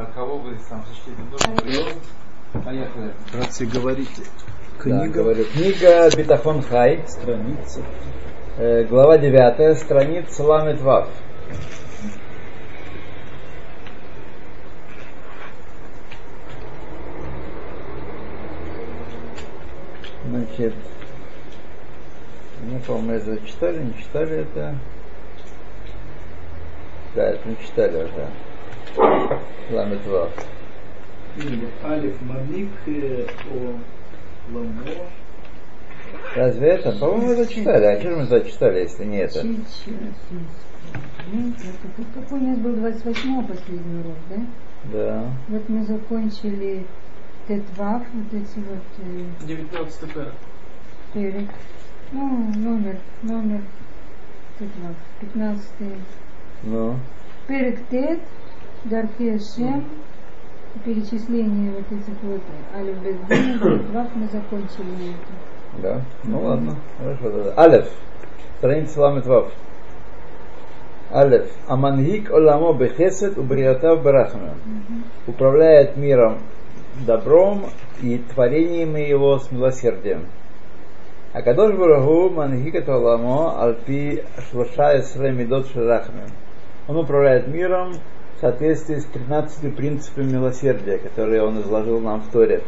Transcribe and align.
Так, 0.00 0.14
кого 0.14 0.38
вы 0.38 0.56
сам 0.66 0.82
сочтите 0.86 1.20
нужным? 1.30 2.00
Поехали. 2.64 3.12
Братцы, 3.34 3.66
говорите. 3.66 4.22
Книга, 4.78 4.98
да, 4.98 5.08
говорю, 5.08 5.44
книга 5.44 6.08
Битахон 6.16 6.62
Хай, 6.62 7.04
страница. 7.06 7.82
Э, 8.56 8.84
глава 8.84 9.18
9, 9.18 9.76
страница 9.78 10.42
Ламет 10.42 10.80
Вав. 10.80 11.06
Значит, 20.24 20.74
не 22.62 22.78
помню, 22.78 23.16
это 23.16 23.46
читали, 23.46 23.82
не 23.82 24.02
читали 24.02 24.38
это. 24.38 24.78
Да, 27.14 27.28
это 27.28 27.46
не 27.46 27.58
читали 27.58 27.96
уже. 28.04 28.10
Ламет 28.14 28.49
Вав. 29.70 30.30
Алиф 31.84 32.22
Маник 32.22 32.68
о 32.88 33.78
Ламо. 34.52 34.82
Разве 36.34 36.68
это? 36.70 36.92
По-моему, 36.92 37.32
это 37.32 37.52
читали. 37.52 37.84
А 37.84 38.00
что 38.00 38.10
мы 38.10 38.22
это 38.22 38.50
читали, 38.50 38.80
если 38.80 39.04
не 39.04 39.18
это? 39.18 39.46
Какой 42.14 42.40
у 42.40 42.42
нас 42.42 42.58
был 42.58 42.72
28 42.74 43.46
последний 43.46 44.00
урок, 44.00 44.16
да? 44.28 44.36
Да. 44.92 45.24
Вот 45.48 45.68
мы 45.68 45.84
закончили 45.84 46.84
Тетвав, 47.46 48.02
вот 48.12 48.32
эти 48.32 48.58
вот... 48.58 49.46
19 49.46 50.00
перек. 50.12 50.32
Перек. 51.12 51.48
Ну, 52.12 52.52
номер, 52.56 52.96
номер 53.22 53.60
Тетвав, 54.58 54.96
15 55.20 55.64
Ну. 56.64 56.96
Перек 57.46 57.78
Тет, 57.88 58.20
Дарфе 58.84 59.38
Шем, 59.38 59.84
перечисление 60.86 61.70
вот 61.72 61.86
этих 61.92 62.22
вот 62.22 62.40
Алифбезбин, 62.74 63.58
Тетвав 63.58 64.08
мы 64.14 64.26
закончили. 64.28 65.14
Да? 65.82 66.00
Ну 66.24 66.40
ладно, 66.40 66.76
хорошо. 66.98 67.52
Алеф. 67.58 67.90
Страница 68.56 69.00
Ламет 69.02 69.26
Вав. 69.26 69.52
Алеф. 71.12 71.50
Амангик 71.68 72.30
оламо 72.30 72.72
бехесет 72.72 73.36
убриятав 73.36 74.02
барахме. 74.02 74.54
Управляет 75.26 75.98
миром 75.98 76.38
добром 77.06 77.66
и 78.00 78.16
творениями 78.32 79.00
его 79.00 79.38
с 79.38 79.52
милосердием. 79.52 80.26
А 81.34 81.42
Кадош 81.42 81.74
Барагу 81.76 82.30
мангик 82.30 82.88
оламо 82.88 83.62
альпи 83.62 84.24
шлоша 84.50 84.98
эсре 84.98 85.32
медот 85.32 85.66
шарахме. 85.68 86.22
Он 86.88 86.96
управляет 86.96 87.46
миром 87.46 87.92
в 88.40 88.42
соответствии 88.42 88.96
с 88.96 89.04
13 89.04 89.76
принципами 89.76 90.32
милосердия, 90.32 90.96
которые 90.96 91.42
он 91.42 91.60
изложил 91.60 92.00
нам 92.00 92.22
в 92.22 92.30
Торе, 92.30 92.62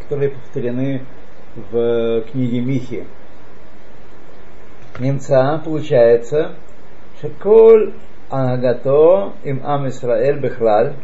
которые 0.00 0.30
повторены 0.30 1.02
в 1.70 2.22
книге 2.32 2.62
Михи. 2.62 3.04
Немца 4.98 5.60
получается, 5.62 6.54
шеколь 7.20 7.92
анагато 8.30 9.34
им 9.44 9.60
ам 9.62 9.86
Исраэль 9.88 10.40
бехлаль, 10.40 10.94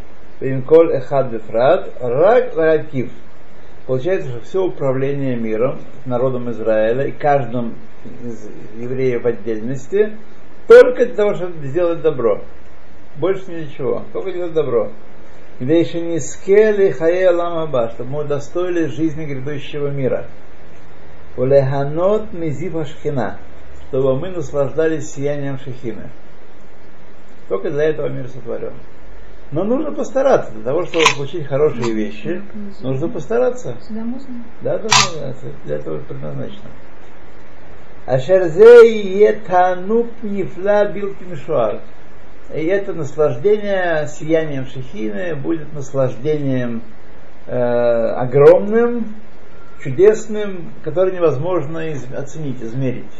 им 0.40 0.62
коль 0.62 0.96
эхад 0.96 1.30
бефрат, 1.30 1.92
рак 2.00 2.56
ракив. 2.56 3.10
Получается, 3.86 4.30
что 4.30 4.40
все 4.40 4.64
управление 4.64 5.36
миром, 5.36 5.80
народом 6.06 6.50
Израиля 6.50 7.08
и 7.08 7.12
каждым 7.12 7.74
из 8.24 8.48
евреев 8.78 9.22
в 9.22 9.26
отдельности 9.26 10.16
только 10.66 11.04
для 11.04 11.14
того, 11.14 11.34
чтобы 11.34 11.66
сделать 11.66 12.00
добро. 12.00 12.40
Больше 13.16 13.50
ничего, 13.50 14.02
только 14.12 14.32
делать 14.32 14.54
добро. 14.54 14.90
Где 15.60 15.80
еще 15.80 16.00
не 16.00 16.18
скели 16.18 16.90
хае 16.90 17.30
ламаба, 17.30 17.90
чтобы 17.90 18.10
мы 18.10 18.20
удостоили 18.22 18.86
жизни 18.86 19.26
грядущего 19.26 19.88
мира. 19.88 20.26
Улеханот 21.36 22.32
мизива 22.32 22.84
шхина, 22.84 23.38
чтобы 23.88 24.18
мы 24.18 24.30
наслаждались 24.30 25.12
сиянием 25.12 25.58
шехины. 25.58 26.10
Только 27.48 27.70
для 27.70 27.84
этого 27.84 28.08
мир 28.08 28.28
сотворен. 28.28 28.72
Но 29.50 29.64
нужно 29.64 29.92
постараться. 29.92 30.50
Для 30.52 30.64
того, 30.64 30.86
чтобы 30.86 31.04
получить 31.14 31.46
хорошие 31.46 31.92
вещи, 31.92 32.42
нужно 32.80 33.08
постараться. 33.08 33.76
Сюда 33.86 34.00
можно? 34.02 34.44
Да, 34.62 34.78
да, 34.78 34.88
да, 35.14 35.34
для 35.64 35.76
этого 35.76 35.98
предназначено. 35.98 36.70
Ашерзей 38.06 39.28
етануп 39.28 40.10
нифла 40.22 40.86
билки 40.86 41.22
мишуар. 41.24 41.80
И 42.54 42.66
это 42.66 42.92
наслаждение 42.92 44.06
сиянием 44.08 44.66
шехины 44.66 45.34
будет 45.34 45.72
наслаждением 45.72 46.82
э, 47.46 47.54
огромным, 47.56 49.14
чудесным, 49.82 50.72
который 50.84 51.14
невозможно 51.14 51.88
из, 51.88 52.04
оценить, 52.12 52.62
измерить. 52.62 53.12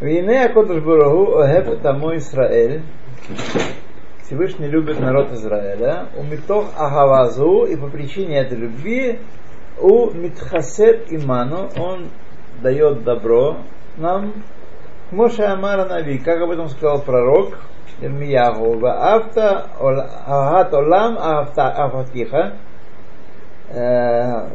Вине 0.00 0.44
Акодыш 0.44 0.82
Барагу 0.82 1.38
Охеп 1.38 1.68
это 1.68 1.92
мой 1.92 2.18
Израиль. 2.18 2.82
Всевышний 4.22 4.68
любит 4.68 5.00
народ 5.00 5.32
Израиля. 5.32 6.06
У 6.16 6.22
Митох 6.22 6.66
Агавазу 6.76 7.64
и 7.64 7.76
по 7.76 7.88
причине 7.88 8.38
этой 8.38 8.58
любви 8.58 9.18
у 9.80 10.10
Митхасет 10.10 11.12
Иману 11.12 11.70
он 11.78 12.08
дает 12.62 13.04
добро 13.04 13.58
нам 13.96 14.34
Моша 15.10 15.52
Амара 15.52 15.86
Нави, 15.86 16.18
как 16.18 16.40
об 16.40 16.50
этом 16.50 16.68
сказал 16.68 17.02
пророк 17.02 17.58
Ирмиягу, 18.00 18.84
Авта 18.86 19.66
Агат 19.78 20.72
Олам 20.72 21.18
Афатиха, 21.18 22.54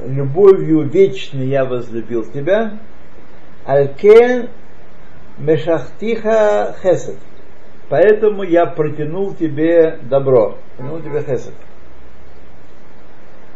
любовью 0.07 0.89
вечной 0.89 1.47
я 1.47 1.65
возлюбил 1.65 2.23
тебя, 2.25 2.79
Алькен 3.65 4.49
Мешахтиха 5.37 6.75
Хесед. 6.81 7.17
Поэтому 7.89 8.43
я 8.43 8.65
протянул 8.65 9.35
тебе 9.35 9.99
добро, 10.03 10.57
протянул 10.77 11.01
тебе 11.01 11.21
хесед. 11.21 11.53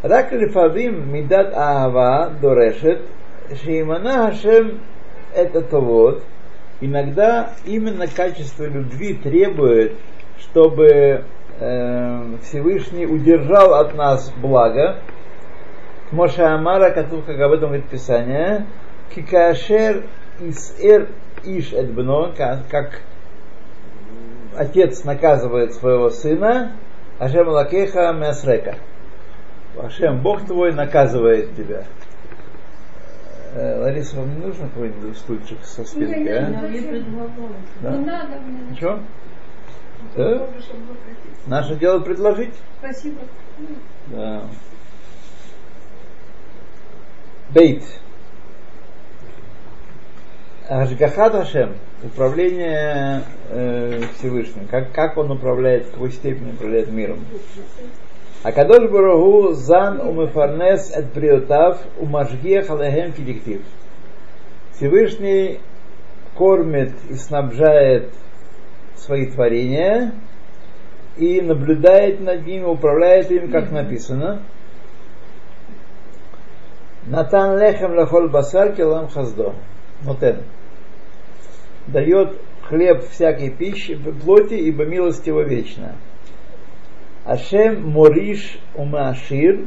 Лифавим 0.04 1.12
мидат 1.12 1.54
аава 1.56 2.32
дорешет, 2.42 3.02
шеймана 3.64 4.32
хашем 4.32 4.82
это 5.34 5.62
то 5.62 5.80
вот, 5.80 6.24
иногда 6.82 7.52
именно 7.66 8.08
качество 8.08 8.66
любви 8.66 9.14
требует, 9.16 9.94
чтобы 10.40 11.26
э, 11.60 12.36
Всевышний 12.44 13.06
удержал 13.06 13.74
от 13.74 13.96
нас 13.96 14.32
благо. 14.42 14.98
Моша 16.12 16.56
Амара, 16.56 16.90
как 16.92 17.12
об 17.14 17.52
этом 17.52 17.70
говорит 17.70 17.88
Писание, 17.88 18.66
Кикашер 19.14 20.06
Исэр 20.40 21.10
Иш 21.44 21.74
Эдбно, 21.74 22.34
как 22.36 23.02
отец 24.58 25.04
наказывает 25.04 25.74
своего 25.74 26.10
сына, 26.10 26.74
Ашем 27.20 27.48
Лакеха 27.48 28.12
Мясрека. 28.14 28.76
Ашем, 29.78 30.22
Бог 30.22 30.46
твой 30.46 30.74
наказывает 30.74 31.56
тебя. 31.56 31.84
Лариса, 33.56 34.18
вам 34.18 34.36
не 34.36 34.46
нужно 34.46 34.68
какой-нибудь 34.70 35.18
стульчик 35.18 35.58
со 35.64 35.84
спинкой, 35.84 36.24
не, 36.24 36.30
а? 36.30 36.50
Не, 36.70 37.04
Да? 37.82 37.92
не 37.92 38.06
надо 38.06 38.40
мне. 38.42 38.72
Ничего? 38.72 39.00
Да? 40.16 40.48
Наше 41.48 41.76
дело 41.76 42.00
предложить. 42.00 42.54
Спасибо. 42.80 43.22
Да. 44.08 44.44
Бейт. 47.52 47.84
Ашгахат 50.68 51.34
Ашем, 51.34 51.76
управление 52.04 53.24
э, 53.50 54.04
Всевышним, 54.18 54.68
как, 54.68 54.92
как 54.92 55.18
он 55.18 55.32
управляет, 55.32 55.88
в 55.88 55.92
какой 55.94 56.12
степени 56.12 56.52
управляет 56.52 56.92
миром. 56.92 57.26
А 58.42 58.52
Кадош 58.54 58.90
Барагу 58.90 59.52
зан 59.52 60.00
умефарнес 60.00 60.92
эт 60.96 61.12
приотав 61.12 61.80
умажгех 62.00 62.70
алехем 62.70 63.12
кидиктив. 63.12 63.62
Всевышний 64.74 65.60
кормит 66.38 66.94
и 67.10 67.16
снабжает 67.16 68.14
свои 68.96 69.26
творения 69.26 70.14
и 71.18 71.42
наблюдает 71.42 72.22
над 72.22 72.48
ними, 72.48 72.64
управляет 72.64 73.30
им, 73.30 73.52
как 73.52 73.72
написано. 73.72 74.42
Натан 77.08 77.60
лехем 77.60 77.94
лахол 77.94 78.30
басар 78.30 78.74
келам 78.74 79.10
хаздо. 79.10 79.56
Нотен. 80.06 80.44
Дает 81.88 82.40
хлеб 82.64 83.04
всякой 83.10 83.50
пищи, 83.50 84.00
плоти, 84.24 84.54
ибо 84.54 84.86
милость 84.86 85.28
его 85.28 85.42
вечна. 85.42 85.96
Ашем 87.30 87.88
Мориш 87.92 88.58
Умашир. 88.74 89.60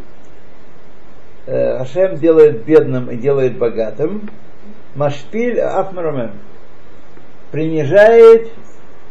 Ашем 1.47 2.17
делает 2.17 2.64
бедным 2.64 3.09
и 3.09 3.17
делает 3.17 3.56
богатым. 3.56 4.29
Машпиль 4.97 5.61
Афмарамем. 5.61 6.32
Принижает 7.53 8.50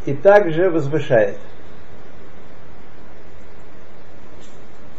и 0.06 0.14
также 0.14 0.70
возвышает. 0.70 1.38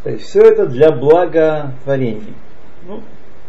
То 0.02 0.10
есть 0.10 0.24
все 0.24 0.40
это 0.40 0.66
для 0.66 0.90
благотворений. 0.90 2.34
Ну, 2.86 3.02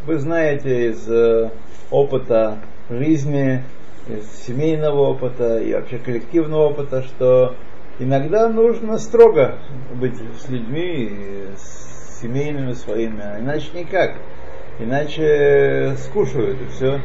вы 0.06 0.18
знаете 0.18 0.90
из 0.90 1.10
э, 1.10 1.50
опыта 1.90 2.58
жизни, 2.90 3.64
из 4.10 4.30
семейного 4.46 5.12
опыта 5.12 5.60
и 5.60 5.74
вообще 5.74 5.98
коллективного 5.98 6.72
опыта, 6.72 7.04
что 7.04 7.56
иногда 8.00 8.50
нужно 8.50 8.98
строго 8.98 9.60
быть 9.94 10.18
с 10.40 10.50
людьми, 10.50 11.48
с 11.56 12.22
семейными 12.22 12.74
своими, 12.74 13.22
а 13.22 13.40
иначе 13.40 13.70
никак. 13.74 14.16
Иначе 14.80 15.96
скушают 15.98 16.62
и 16.62 16.66
все. 16.68 17.00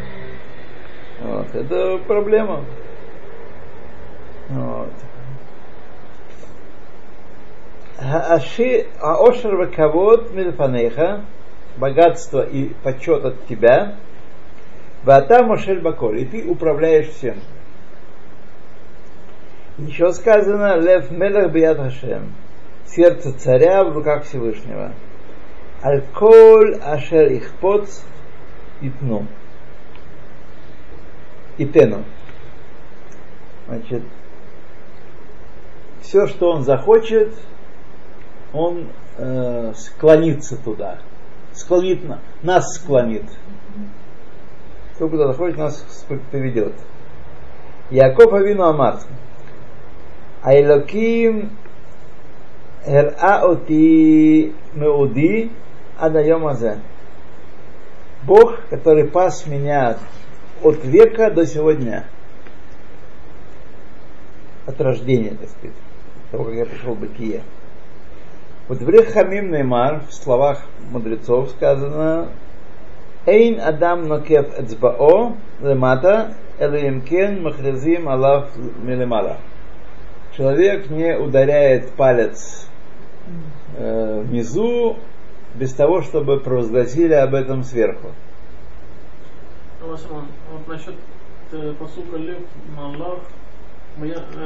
Вот. 1.21 1.55
Это 1.55 1.99
проблема. 2.07 2.65
Вот. 4.49 4.93
Аши, 7.99 8.87
аошер 9.01 9.57
ваковод 9.57 10.33
мильфанеха, 10.33 11.25
богатство 11.77 12.43
и 12.43 12.73
почет 12.83 13.25
от 13.25 13.47
тебя, 13.47 13.97
вата 15.05 15.43
мошель 15.43 15.81
баколь, 15.81 16.21
и 16.21 16.25
ты 16.25 16.49
управляешь 16.49 17.09
всем. 17.09 17.37
Еще 19.79 20.13
сказано, 20.13 20.77
лев 20.77 21.11
мелах 21.13 21.53
бият 21.53 21.79
хашем, 21.79 22.35
сердце 22.85 23.33
царя 23.33 23.85
в 23.85 23.93
руках 23.93 24.25
Всевышнего. 24.25 24.93
Аль-коль 25.85 26.75
ашер 26.83 27.33
ихпоц 27.33 28.03
итну. 28.81 29.27
Итену. 31.59 32.05
Значит, 33.69 34.03
все, 36.01 36.27
что 36.27 36.51
он 36.51 36.65
захочет, 36.65 37.33
он 38.53 38.89
э, 39.17 39.73
склонится 39.77 40.57
туда. 40.57 40.99
Склонит, 41.53 42.01
нас 42.43 42.75
склонит. 42.75 43.25
Кто 44.95 45.09
куда 45.09 45.29
захочет, 45.29 45.57
нас 45.59 46.07
поведет. 46.33 46.75
Яков 47.91 48.33
Авину 48.33 48.65
Амар. 48.65 49.01
Айлоким 50.44 51.50
הראה 52.86 53.42
אותי 53.42 54.52
מאודי 54.76 55.48
עד 55.98 56.16
היום 56.16 56.48
הזה. 56.48 56.76
Бог, 58.26 58.56
который 58.70 59.06
пас 59.08 59.48
меня 59.48 59.98
от 60.64 60.86
века 60.86 61.30
до 61.30 61.46
сегодня. 61.46 62.06
От 64.66 64.80
рождения, 64.80 65.32
так 65.32 65.50
сказать. 65.50 65.76
Того, 66.32 66.46
как 66.46 66.54
я 66.54 66.66
пришел 66.66 66.94
в 66.94 67.00
Бытие. 67.00 67.42
Вот 68.70 68.80
в 68.80 69.12
Хамим 69.12 69.52
Неймар, 69.52 70.04
в 70.08 70.14
словах 70.14 70.64
мудрецов 70.90 71.50
сказано 71.50 72.30
Эйн 73.26 73.60
Адам 73.60 74.08
Нокев 74.08 74.58
Эцбао 74.58 75.36
Лемата 75.62 76.34
Элеемкен 76.60 77.44
Махрезим 77.44 78.08
Алав 78.08 78.56
Милемала. 78.56 79.38
Человек 80.39 80.89
не 80.89 81.19
ударяет 81.19 81.91
палец 81.95 82.69
э, 83.77 84.21
внизу 84.21 84.97
без 85.57 85.75
того, 85.75 86.01
чтобы 86.03 86.39
провозгласили 86.39 87.15
об 87.15 87.35
этом 87.35 87.65
сверху. 87.65 88.13
Вот 90.53 90.69
насчет 90.69 90.95
э, 91.51 91.75
посука 91.77 92.19
Лев 92.19 92.39
Малах 92.77 93.19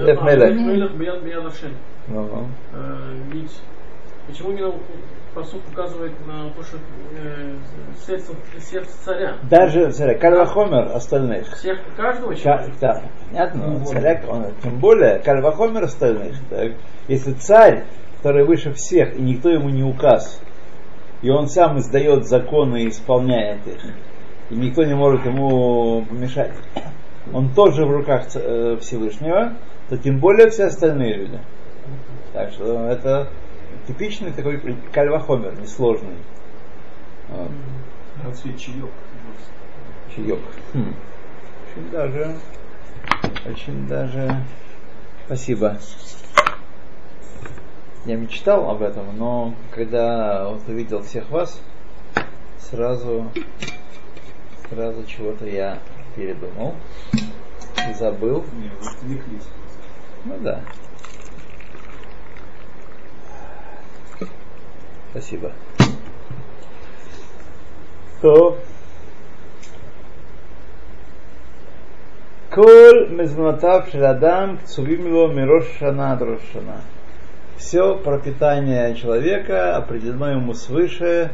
Лев 0.01 0.23
Мелех. 0.23 0.55
Ну, 2.09 2.49
Э, 2.73 3.15
Ведь 3.31 3.53
почему 4.27 4.53
именно 4.53 4.73
посук 5.35 5.63
указывает 5.73 6.13
на 6.27 6.51
то, 6.51 6.63
что 6.63 6.79
э, 7.17 7.57
сердце, 8.07 8.33
сердце 8.61 8.91
царя? 9.05 9.37
Даже 9.49 9.91
царя, 9.93 10.15
Кальвахомер 10.19 10.95
остальных. 10.95 11.47
Всех, 11.57 11.79
каждого 11.97 12.33
Ка- 12.33 12.37
человека? 12.39 12.73
да, 12.81 13.03
понятно, 13.31 13.85
царя, 13.85 14.23
он, 14.29 14.47
тем 14.63 14.79
более 14.79 15.19
Кальвахомер 15.21 15.85
остальных. 15.85 16.37
Так. 16.51 16.73
Если 17.09 17.33
царь, 17.33 17.85
который 18.19 18.45
выше 18.45 18.73
всех, 18.73 19.17
и 19.17 19.23
никто 19.23 19.49
ему 19.51 19.71
не 19.71 19.83
указ, 19.83 20.41
и 21.23 21.31
он 21.31 21.49
сам 21.49 21.79
издает 21.79 22.27
законы 22.27 22.83
и 22.85 22.89
исполняет 22.89 23.67
их, 23.67 23.81
и 24.51 24.55
никто 24.55 24.85
не 24.85 24.95
может 24.95 25.25
ему 25.25 26.05
помешать, 26.05 26.53
он 27.33 27.51
тоже 27.55 27.87
в 27.87 27.91
руках 27.91 28.27
э, 28.35 28.77
Всевышнего, 28.81 29.55
то 29.89 29.97
тем 29.97 30.19
более 30.19 30.51
все 30.51 30.65
остальные 30.65 31.15
люди. 31.17 31.41
Так 32.33 32.51
что 32.53 32.87
это 32.87 33.29
типичный 33.87 34.33
такой 34.33 34.61
кальвахомер, 34.93 35.59
несложный. 35.61 36.17
Вот. 37.29 37.51
Разве 38.25 38.57
чаек? 38.59 38.91
чаек. 40.15 40.41
Хм. 40.75 40.95
Очень 41.75 41.91
даже, 41.91 42.37
очень 43.47 43.89
даже, 43.89 44.45
спасибо. 45.27 45.79
Я 48.05 48.17
мечтал 48.17 48.69
об 48.69 48.83
этом, 48.83 49.17
но 49.17 49.55
когда 49.71 50.49
вот 50.49 50.69
увидел 50.69 51.03
всех 51.03 51.31
вас, 51.31 51.61
сразу, 52.59 53.31
сразу 54.69 55.05
чего-то 55.07 55.47
я 55.47 55.79
передумал 56.15 56.75
забыл. 58.03 58.45
Не, 58.53 58.69
вы 58.69 58.89
отвлеклись. 58.89 59.49
Ну 60.25 60.39
да. 60.41 60.61
Спасибо. 65.13 65.53
То 68.23 68.59
Коль 72.51 73.09
мезматав 73.09 73.89
шеладам 73.91 74.59
кцувим 74.59 75.07
его 75.07 75.27
мирош 75.29 75.65
шана 75.79 76.13
ад 76.13 76.23
рош 76.23 76.41
шана. 76.53 76.83
Все 77.57 77.95
пропитание 77.95 78.95
человека 78.95 79.77
определено 79.77 80.33
ему 80.33 80.53
свыше 80.53 81.31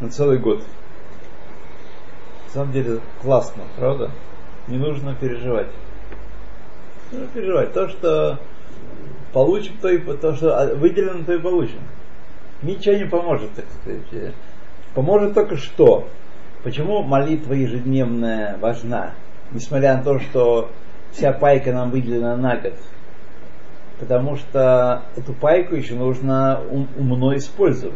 на 0.00 0.10
целый 0.10 0.38
год. 0.38 0.62
На 2.46 2.52
самом 2.52 2.72
деле 2.72 3.00
классно, 3.22 3.62
правда? 3.78 4.10
Не 4.66 4.78
нужно 4.78 5.14
переживать. 5.14 5.68
Не 7.12 7.18
нужно 7.18 7.32
переживать. 7.34 7.72
То, 7.72 7.88
что 7.88 8.38
получим, 9.32 9.76
то, 9.80 9.88
и, 9.88 9.98
то 9.98 10.34
что 10.34 10.74
выделено, 10.74 11.24
то 11.24 11.34
и 11.34 11.38
получим. 11.38 11.78
Ничего 12.62 12.96
не 12.96 13.04
поможет, 13.04 13.52
так 13.54 13.64
сказать. 13.80 14.34
Поможет 14.94 15.34
только 15.34 15.56
что. 15.56 16.08
Почему 16.62 17.02
молитва 17.02 17.52
ежедневная 17.52 18.56
важна? 18.58 19.12
Несмотря 19.52 19.96
на 19.96 20.02
то, 20.02 20.18
что 20.18 20.70
вся 21.12 21.32
пайка 21.32 21.72
нам 21.72 21.90
выделена 21.90 22.36
на 22.36 22.56
год. 22.56 22.74
Потому 24.00 24.36
что 24.36 25.02
эту 25.16 25.32
пайку 25.32 25.74
еще 25.74 25.94
нужно 25.94 26.60
ум- 26.70 26.88
умно 26.96 27.36
использовать. 27.36 27.94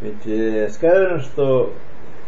Ведь 0.00 0.26
э, 0.26 0.68
сказано, 0.68 1.20
что 1.20 1.72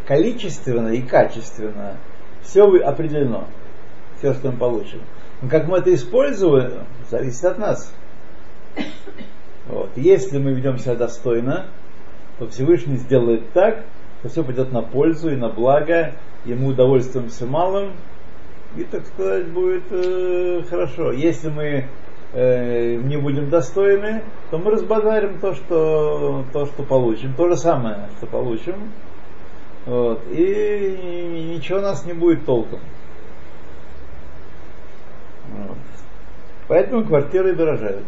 количественно 0.06 0.88
и 0.88 1.02
качественно 1.02 1.97
все 2.42 2.64
определено. 2.64 3.45
Все, 4.18 4.33
что 4.33 4.50
мы 4.50 4.59
получим. 4.59 5.02
Но 5.42 5.49
как 5.49 5.66
мы 5.66 5.78
это 5.78 5.95
используем, 5.95 6.87
зависит 7.11 7.45
от 7.45 7.59
нас. 7.59 7.95
Вот. 9.68 9.90
Если 9.96 10.38
мы 10.38 10.52
ведем 10.52 10.78
себя 10.78 10.94
достойно, 10.94 11.66
то 12.38 12.46
Всевышний 12.49 12.96
сделает 12.96 13.52
так, 13.52 13.85
что 14.20 14.28
все 14.28 14.44
пойдет 14.44 14.73
на 14.73 14.82
пользу 14.82 15.30
и 15.30 15.37
на 15.37 15.49
благо, 15.49 16.12
и 16.44 16.54
мы 16.54 16.68
удовольствуемся 16.68 17.46
малым, 17.46 17.92
и, 18.76 18.85
так 18.85 19.06
сказать, 19.06 19.49
будет 19.49 19.85
э, 19.90 20.62
хорошо. 20.68 21.12
Если 21.12 21.49
мы 21.49 21.87
э, 22.32 22.96
не 22.96 23.16
будем 23.16 23.49
достойны, 23.50 24.23
то 24.50 24.58
мы 24.58 24.70
разбазарим 24.70 25.38
то, 25.40 25.54
что, 25.54 26.44
то, 26.52 26.66
что 26.66 26.82
получим, 26.82 27.35
то 27.35 27.49
же 27.49 27.56
самое, 27.56 28.08
что 28.18 28.26
получим, 28.26 28.75
вот, 29.87 30.20
и 30.30 31.54
ничего 31.54 31.78
у 31.78 31.82
нас 31.82 32.04
не 32.04 32.12
будет 32.12 32.44
толком. 32.44 32.80
Вот. 35.49 35.78
Поэтому 36.68 37.04
квартиры 37.04 37.54
дорожают. 37.54 38.04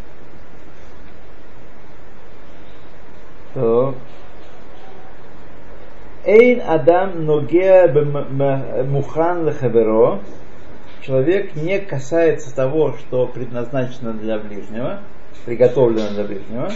То 3.59 3.95
Эйн 6.25 6.63
Адам 6.65 7.27
Ногеа 7.27 7.89
Мухан 8.85 9.47
Лехаверо 9.47 10.21
Человек 11.03 11.57
не 11.57 11.81
касается 11.81 12.55
того, 12.55 12.95
что 12.99 13.27
предназначено 13.27 14.13
для 14.13 14.39
ближнего, 14.39 15.01
приготовлено 15.45 16.11
для 16.11 16.25
ближнего. 16.25 16.71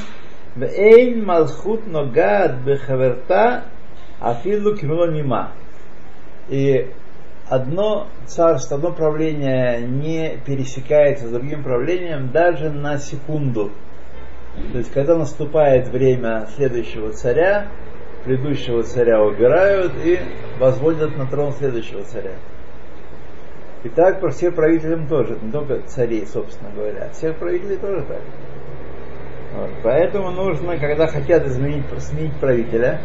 Эйн 0.57 1.25
Малхут 1.25 1.87
Ногад 1.87 2.57
Бехаверта 2.65 3.65
Афилу 4.21 4.75
Кимилонима. 4.75 5.53
И 6.49 6.91
одно 7.49 8.09
царство, 8.27 8.79
одно 8.79 8.91
правление 8.91 9.83
не 9.83 10.37
пересекается 10.45 11.29
с 11.29 11.31
другим 11.31 11.63
правлением 11.63 12.31
даже 12.33 12.71
на 12.71 12.99
секунду. 12.99 13.71
То 14.73 14.79
есть, 14.79 14.93
когда 14.93 15.17
наступает 15.17 15.89
время 15.89 16.47
следующего 16.57 17.13
царя, 17.13 17.69
предыдущего 18.25 18.83
царя 18.83 19.23
убирают 19.23 19.93
и 20.05 20.21
возводят 20.59 21.17
на 21.17 21.27
трон 21.27 21.53
следующего 21.53 22.05
царя. 22.05 22.33
И 23.83 23.89
так 23.89 24.21
про 24.21 24.31
всех 24.31 24.55
правителям 24.55 25.09
тоже, 25.09 25.39
не 25.43 25.51
только 25.51 25.81
царей, 25.87 26.27
собственно 26.27 26.71
говоря, 26.71 27.09
всех 27.11 27.37
правителей 27.37 27.77
тоже 27.77 28.03
так. 28.03 28.21
Вот. 29.55 29.71
Поэтому 29.83 30.31
нужно, 30.31 30.79
когда 30.79 31.07
хотят 31.07 31.47
изменить, 31.47 31.85
сменить 31.99 32.35
правителя, 32.37 33.01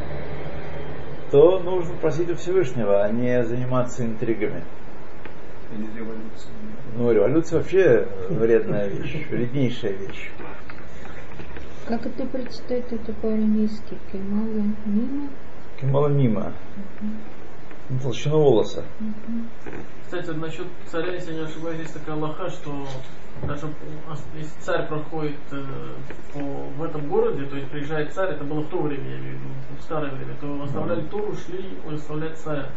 то 1.32 1.60
нужно 1.60 1.96
просить 1.96 2.30
у 2.30 2.36
Всевышнего, 2.36 3.04
а 3.04 3.10
не 3.10 3.44
заниматься 3.44 4.06
интригами. 4.06 4.64
Или 5.74 5.88
революция. 5.98 6.52
Ну, 6.96 7.12
революция 7.12 7.58
вообще 7.58 8.08
вредная 8.30 8.88
вещь, 8.88 9.28
вреднейшая 9.30 9.94
вещь. 9.94 10.30
Как 11.88 12.06
это 12.06 12.26
прочитать 12.26 12.92
это 12.92 13.14
по-арамейски? 13.14 13.98
Кемала 14.12 14.62
мимо? 14.86 15.30
Кимала 15.80 16.08
мимо. 16.10 16.54
Толщину 18.04 18.40
волоса. 18.40 18.84
Кстати, 20.04 20.32
насчет 20.32 20.68
царя, 20.88 21.14
если 21.14 21.32
я 21.32 21.40
не 21.40 21.46
ошибаюсь, 21.46 21.80
есть 21.80 21.94
такая 21.94 22.18
лоха, 22.18 22.50
что 22.50 22.86
даже 23.48 23.68
если 24.36 24.60
царь 24.60 24.88
проходит 24.88 25.38
э, 25.52 25.64
по, 26.34 26.40
в 26.40 26.84
этом 26.84 27.08
городе, 27.08 27.46
то 27.46 27.56
есть 27.56 27.70
приезжает 27.70 28.12
царь, 28.12 28.32
это 28.32 28.44
было 28.44 28.62
в 28.62 28.68
то 28.70 28.82
время, 28.82 29.10
я 29.10 29.20
имею 29.20 29.38
в 29.38 29.42
виду, 29.42 29.50
в 29.80 29.84
старое 29.84 30.12
время, 30.12 30.36
то 30.42 30.64
оставляли 30.64 31.02
Туру, 31.08 31.34
шли 31.36 31.78
выставлять 31.86 32.38
царя. 32.38 32.70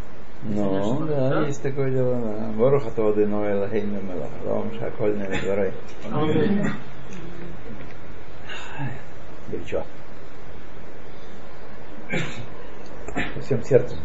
Ну, 0.42 0.78
ошибаюсь, 0.78 1.08
да, 1.08 1.46
есть 1.46 1.62
такое 1.62 1.90
дело, 1.90 2.20
да. 2.20 2.88
Это 2.88 3.02
воды 3.02 3.26
новой 3.26 3.58
лагейну 3.58 4.00
мелах. 4.02 4.30
Ром 4.46 4.70
шакольный 4.78 5.40
дворы. 5.40 5.72
Горячо. 9.48 9.84
Всем 13.42 13.62
сердцем. 13.64 13.98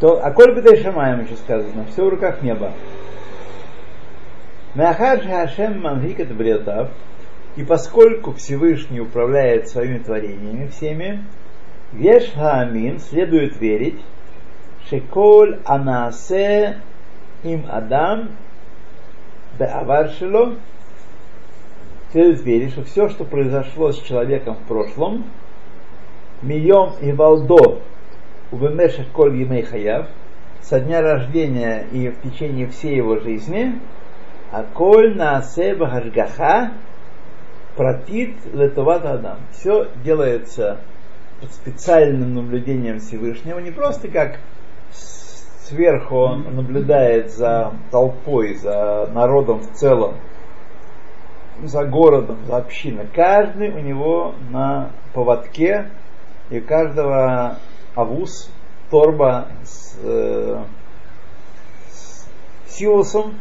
То, 0.00 0.24
а 0.24 0.30
коль 0.30 0.54
бы 0.54 0.76
шамаем 0.76 1.24
еще 1.24 1.36
сказано, 1.36 1.84
все 1.86 2.04
в 2.04 2.08
руках 2.08 2.42
неба. 2.42 2.72
Махар 4.74 5.20
Хашем 5.20 5.80
Манхикат 5.80 6.32
Бретав, 6.34 6.90
и 7.56 7.64
поскольку 7.64 8.32
Всевышний 8.34 9.00
управляет 9.00 9.68
своими 9.68 9.98
творениями 9.98 10.68
всеми, 10.68 11.24
Веш 11.92 12.32
Хаамин 12.32 13.00
следует 13.00 13.60
верить, 13.60 13.98
Шеколь 14.88 15.58
Анасе 15.64 16.80
им 17.42 17.66
Адам 17.68 18.30
Беавар 19.58 20.10
Шило, 20.10 20.54
следует 22.12 22.42
верить, 22.42 22.72
что 22.72 22.84
все, 22.84 23.08
что 23.08 23.24
произошло 23.24 23.92
с 23.92 24.00
человеком 24.00 24.56
в 24.56 24.68
прошлом, 24.68 25.24
Мием 26.42 26.92
и 27.00 27.12
Валдо 27.12 27.80
Убемешек 28.50 29.08
Коль 29.12 29.36
Емей 29.36 29.62
Хаяв, 29.62 30.06
со 30.62 30.80
дня 30.80 31.02
рождения 31.02 31.86
и 31.92 32.08
в 32.08 32.20
течение 32.22 32.68
всей 32.68 32.96
его 32.96 33.18
жизни, 33.18 33.78
а 34.50 34.64
коль 34.64 35.16
на 35.16 35.42
себе 35.42 35.86
хашгаха 35.86 36.72
протит 37.76 38.34
летоват 38.52 39.04
адам. 39.04 39.38
Все 39.52 39.88
делается 40.04 40.78
под 41.40 41.52
специальным 41.52 42.34
наблюдением 42.34 43.00
Всевышнего, 43.00 43.58
не 43.58 43.70
просто 43.70 44.08
как 44.08 44.40
сверху 44.92 46.16
он 46.16 46.54
наблюдает 46.56 47.30
за 47.30 47.72
толпой, 47.90 48.54
за 48.54 49.08
народом 49.12 49.60
в 49.60 49.72
целом, 49.74 50.14
за 51.64 51.84
городом, 51.84 52.38
за 52.46 52.58
общиной. 52.58 53.06
Каждый 53.14 53.70
у 53.70 53.80
него 53.80 54.34
на 54.50 54.90
поводке, 55.14 55.90
и 56.50 56.60
у 56.60 56.64
каждого 56.64 57.58
авус, 57.94 58.50
торба 58.90 59.48
с, 59.64 59.98
э, 60.02 60.62
с 61.90 62.26
силосом, 62.68 63.34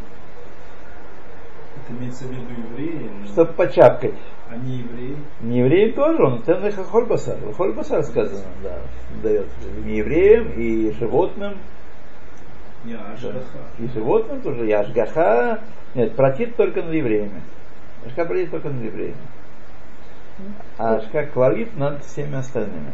Это 1.85 1.97
имеется 1.97 2.25
в 2.25 2.31
виду 2.31 2.43
евреи, 2.71 3.09
чтобы 3.27 3.53
почапкать. 3.53 4.15
а 4.49 4.55
не 4.57 4.77
евреи. 4.77 5.17
Не 5.41 5.59
евреи 5.59 5.91
тоже, 5.91 6.23
он 6.23 6.41
ценный 6.43 6.71
хольбасар. 6.71 7.37
Хольбасар 7.55 8.03
сказано, 8.03 8.45
да, 8.63 8.79
дает 9.21 9.47
не 9.85 9.97
евреям 9.97 10.51
и 10.55 10.91
животным, 10.91 11.57
Не 12.83 12.93
Ашгаха. 12.95 13.39
и 13.79 13.87
животным 13.87 14.41
тоже, 14.41 14.67
и 14.67 14.71
Ашгаха, 14.71 15.59
нет, 15.95 16.15
протит 16.15 16.55
только 16.55 16.81
над 16.81 16.93
евреями. 16.93 17.41
Ашка 18.05 18.25
протит 18.25 18.51
только 18.51 18.69
над 18.69 18.83
евреями. 18.83 19.17
А 20.77 20.95
Ашка 20.95 21.25
клалит 21.25 21.75
над 21.77 22.03
всеми 22.05 22.35
остальными. 22.37 22.91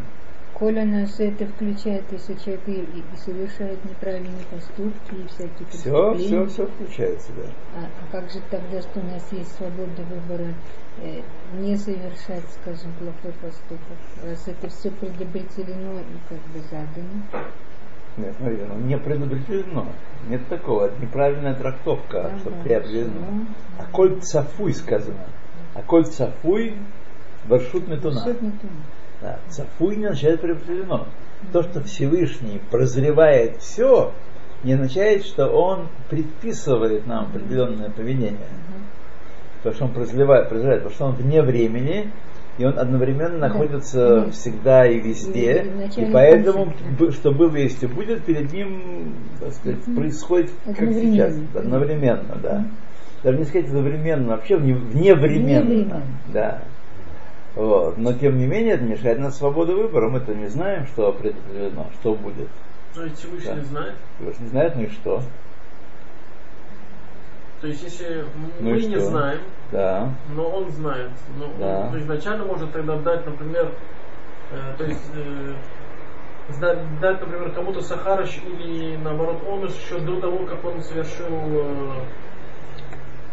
Коля 0.54 0.86
нас 0.86 1.20
это 1.20 1.46
включает, 1.48 2.04
если 2.12 2.36
человек 2.36 2.62
и, 2.68 2.72
и- 2.74 3.04
и 3.14 3.18
совершает 3.26 3.84
неправильные 3.84 4.46
поступки 4.52 5.16
и 5.16 5.28
всякие 5.28 5.68
Все, 5.68 6.14
преступления. 6.14 6.46
все, 6.46 6.46
все 6.48 6.68
включается, 6.68 7.32
да. 7.34 7.44
А, 7.76 7.86
а 7.86 8.12
как 8.12 8.30
же 8.32 8.40
тогда, 8.52 8.82
что 8.82 9.00
у 9.00 9.04
нас 9.04 9.24
есть 9.32 9.52
свобода 9.58 10.04
выбора 10.04 10.54
э, 11.02 11.22
не 11.60 11.76
совершать, 11.76 12.46
скажем, 12.62 12.92
плохой 13.00 13.34
поступок, 13.42 13.98
раз 14.24 14.48
это 14.48 14.70
все 14.70 14.92
предопределено 14.92 16.00
и 16.00 16.18
как 16.30 16.40
бы 16.54 16.60
задано? 16.70 17.24
Нет, 18.18 18.34
смотрите, 18.38 18.66
ну, 18.68 18.76
не 18.86 18.98
предопределено. 18.98 19.88
Нет 20.30 20.48
такого, 20.48 20.86
это 20.86 21.02
неправильная 21.02 21.56
трактовка, 21.56 22.28
Ага, 22.28 22.40
что 22.40 22.52
преопределено. 22.64 23.14
ну, 23.32 23.46
А 23.80 23.86
коль 23.92 24.20
цафуй 24.22 24.74
сказано. 24.74 25.26
А 25.74 25.82
коль 25.82 26.06
цафуй, 26.06 26.76
баршут 27.46 27.88
метуна. 27.88 28.24
Да, 29.22 29.40
цафуй 29.50 29.96
не 29.96 30.06
означает 30.06 30.42
предопределено. 30.42 31.08
То, 31.52 31.64
что 31.64 31.82
Всевышний 31.82 32.62
прозревает 32.72 33.58
все, 33.58 34.14
не 34.64 34.74
означает, 34.74 35.26
что 35.26 35.48
он 35.48 35.88
предписывает 36.10 37.06
нам 37.08 37.26
определенное 37.26 37.90
поведение. 37.90 38.48
То, 39.64 39.74
что 39.74 39.86
он 39.86 39.92
прозревает, 39.94 40.50
прозревает, 40.50 40.84
потому 40.84 40.96
что 40.96 41.06
он 41.06 41.16
вне 41.16 41.42
времени, 41.42 42.12
и 42.58 42.66
он 42.66 42.78
одновременно 42.78 43.40
Да. 43.40 43.48
находится 43.50 44.22
Мгм. 44.22 44.32
всегда 44.32 44.86
и 44.86 45.00
везде, 45.00 45.64
И 45.64 45.70
начале 45.80 46.08
и 46.08 46.12
поэтому, 46.12 46.74
что 47.12 47.32
было 47.32 47.56
есть 47.56 47.82
и 47.84 47.88
будет, 47.88 48.24
перед 48.26 48.52
ним 48.54 49.16
так 49.40 49.54
сказать, 49.54 49.84
происходит 49.96 50.52
как 50.66 50.90
сейчас, 50.94 51.36
одновременно, 51.56 52.36
да. 52.42 52.66
Даже 53.24 53.38
не 53.40 53.46
сказать 53.46 53.68
одновременно, 53.68 54.28
вообще 54.30 54.56
вне- 54.56 54.76
вневременно. 54.76 55.62
Вневременно. 55.66 56.02
Да. 56.34 56.62
Вот. 57.56 57.98
Но 57.98 58.14
тем 58.14 58.38
не 58.38 58.48
менее, 58.48 58.74
это 58.76 58.84
мешает 58.84 59.20
нам 59.20 59.32
свободу 59.32 59.76
выбора. 59.78 60.10
Мы-то 60.10 60.34
не 60.34 60.48
знаем, 60.48 60.86
что 60.88 61.12
предопределено, 61.14 61.88
что 62.02 62.16
будет. 62.16 62.50
ну, 62.96 63.04
ведь 63.06 63.18
Всевышний 63.18 63.52
Да. 63.56 63.64
знает. 63.64 63.94
Не 64.42 64.48
знаете, 64.48 64.76
ну 64.78 64.84
и 64.84 64.90
что? 64.90 65.22
То 67.64 67.68
есть, 67.70 67.82
если 67.82 68.26
Ну 68.60 68.72
мы 68.72 68.76
не 68.76 68.96
что? 68.98 69.06
знаем, 69.06 69.40
Да. 69.72 70.10
но 70.36 70.50
он 70.50 70.70
знает, 70.72 71.12
но 71.40 71.48
Да. 71.58 71.88
он 71.88 71.98
изначально 72.00 72.44
может 72.44 72.74
тогда 72.74 72.98
дать, 72.98 73.26
например, 73.26 73.72
э, 74.52 74.74
то 74.78 74.84
есть 74.84 75.10
э, 75.16 75.54
сдать- 76.50 77.00
дать, 77.00 77.22
например, 77.22 77.52
кому-то 77.54 77.80
сахарыш 77.80 78.38
или 78.46 78.98
наоборот 78.98 79.38
он 79.50 79.64
еще 79.64 79.98
до 80.00 80.20
того, 80.20 80.40
как 80.46 80.66
он 80.66 80.82
совершил 80.82 81.26
э, 81.32 81.92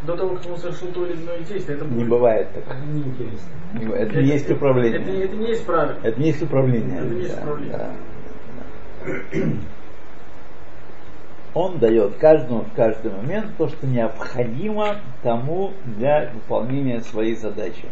до 0.07 0.17
того, 0.17 0.37
как 0.37 0.47
он 0.49 0.59
совершил 0.59 0.93
то 0.93 1.05
или 1.07 1.21
иное 1.25 1.39
действие. 1.41 1.77
Это 1.79 1.87
Не 1.87 2.05
бывает 2.05 2.53
так. 2.55 2.63
Это 2.69 2.87
неинтересно. 2.87 3.49
Не 3.75 3.85
бывает. 3.87 4.11
Это 4.11 4.21
не 4.23 4.29
есть 4.29 4.49
управление. 4.49 5.01
Это, 5.01 5.11
не- 5.11 5.23
это 5.25 5.37
не 5.37 5.47
есть 5.49 5.67
правильно. 5.67 5.99
Это 6.05 6.21
не 6.21 6.27
есть 6.29 6.41
управление. 6.43 6.99
Это 7.01 7.07
не 7.09 7.21
есть 7.23 7.35
Да, 7.35 7.43
управление. 7.43 7.77
да, 7.79 7.91
да. 9.07 9.41
Он 11.55 11.79
дает 11.79 12.17
каждому 12.17 12.63
в 12.63 12.73
каждый 12.75 13.11
момент 13.11 13.57
то, 13.59 13.69
что 13.69 13.87
необходимо 13.87 15.01
тому 15.23 15.73
для 15.85 16.31
выполнения 16.33 17.01
своей 17.01 17.35
задачи. 17.35 17.87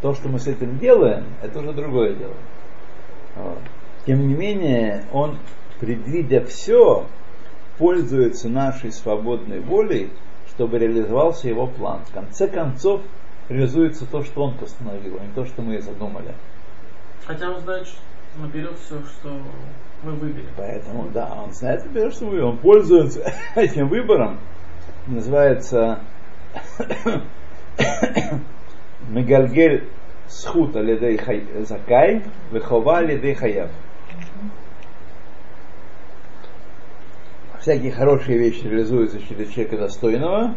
То, 0.00 0.14
что 0.14 0.28
мы 0.28 0.38
с 0.38 0.46
этим 0.46 0.78
делаем, 0.78 1.24
это 1.42 1.60
уже 1.60 1.72
другое 1.72 2.14
дело. 2.14 2.34
Вот. 3.36 3.58
Тем 4.06 4.28
не 4.28 4.34
менее, 4.34 5.04
он, 5.12 5.38
предвидя 5.80 6.44
все, 6.44 7.06
пользуется 7.78 8.48
нашей 8.48 8.92
свободной 8.92 9.60
волей, 9.60 10.10
чтобы 10.48 10.78
реализовался 10.78 11.48
его 11.48 11.66
план. 11.66 12.00
В 12.08 12.12
конце 12.12 12.48
концов, 12.48 13.02
реализуется 13.48 14.06
то, 14.06 14.22
что 14.22 14.44
он 14.44 14.56
постановил, 14.56 15.18
а 15.20 15.24
не 15.24 15.32
то, 15.32 15.44
что 15.44 15.62
мы 15.62 15.80
задумали. 15.80 16.34
Хотя 17.26 17.50
он 17.50 17.60
знает 17.60 17.86
что 17.86 17.98
наперед 18.36 18.76
все, 18.78 19.00
что 19.02 19.40
мы 20.02 20.12
выберем. 20.12 20.48
Поэтому, 20.56 21.08
да, 21.10 21.32
он 21.44 21.52
знает 21.52 21.84
теперь, 21.84 22.10
что 22.12 22.26
мы- 22.26 22.42
он 22.42 22.58
пользуется 22.58 23.32
этим 23.54 23.88
выбором. 23.88 24.38
Называется 25.06 26.00
Мегальгель 29.08 29.88
схут 30.28 30.74
алидей 30.76 31.16
хай- 31.18 31.46
закай, 31.66 32.22
вехова 32.50 32.98
алидей 32.98 33.34
хаяв. 33.34 33.70
Всякие 37.60 37.92
хорошие 37.92 38.38
вещи 38.38 38.64
реализуются 38.66 39.20
через 39.26 39.48
человека 39.50 39.78
достойного, 39.78 40.54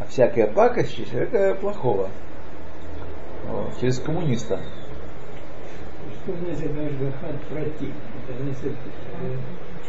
а 0.00 0.04
всякая 0.06 0.46
пакость 0.46 0.94
через 0.96 1.10
человека 1.10 1.56
плохого. 1.60 2.08
Через 3.80 3.98
коммуниста. 3.98 4.60
Что 6.28 6.36
значит 6.44 6.70
Ашгахат 6.72 7.40
против? 7.48 7.88
Это 8.28 8.42
значит 8.42 8.76
э, 9.22 9.36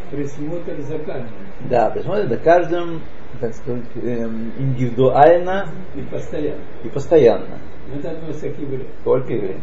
присмотр 0.09 0.81
за 0.83 0.99
каждым 0.99 1.33
Да, 1.69 1.89
присмотр 1.89 2.27
за 2.29 2.37
каждым, 2.37 3.01
так 3.41 3.53
сказать, 3.53 3.83
эм, 3.95 4.53
индивидуально 4.57 5.67
и 5.95 6.01
постоянно. 6.03 6.61
и 6.85 6.87
постоянно. 6.87 7.59
Это 7.93 8.11
относится 8.11 8.51
к 8.51 8.57
евреям. 8.57 8.87
Только 9.03 9.33
евреям. 9.33 9.61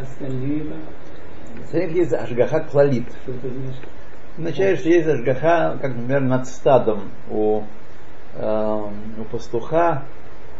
Остальные 0.00 0.60
там, 0.66 0.78
Смотрите, 1.68 1.98
есть 1.98 2.12
Ашгаха 2.12 2.60
Клалит. 2.60 3.08
что 3.24 3.32
это 3.32 3.48
значит? 3.48 3.82
Означает, 4.38 4.78
что 4.78 4.88
есть 4.88 5.08
Ашгаха, 5.08 5.78
как, 5.82 5.96
например, 5.96 6.20
над 6.20 6.46
стадом 6.46 7.00
у, 7.28 7.62
эм, 8.36 8.92
у 9.18 9.24
пастуха 9.32 10.04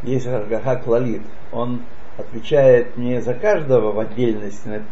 есть 0.03 0.27
Ашгаха 0.27 0.77
Клалит. 0.83 1.23
Он 1.53 1.83
отвечает 2.19 2.97
не 2.97 3.21
за 3.21 3.35
каждого 3.35 3.93
в 3.93 3.99
отдельности, 3.99 4.69
на- 4.69 4.83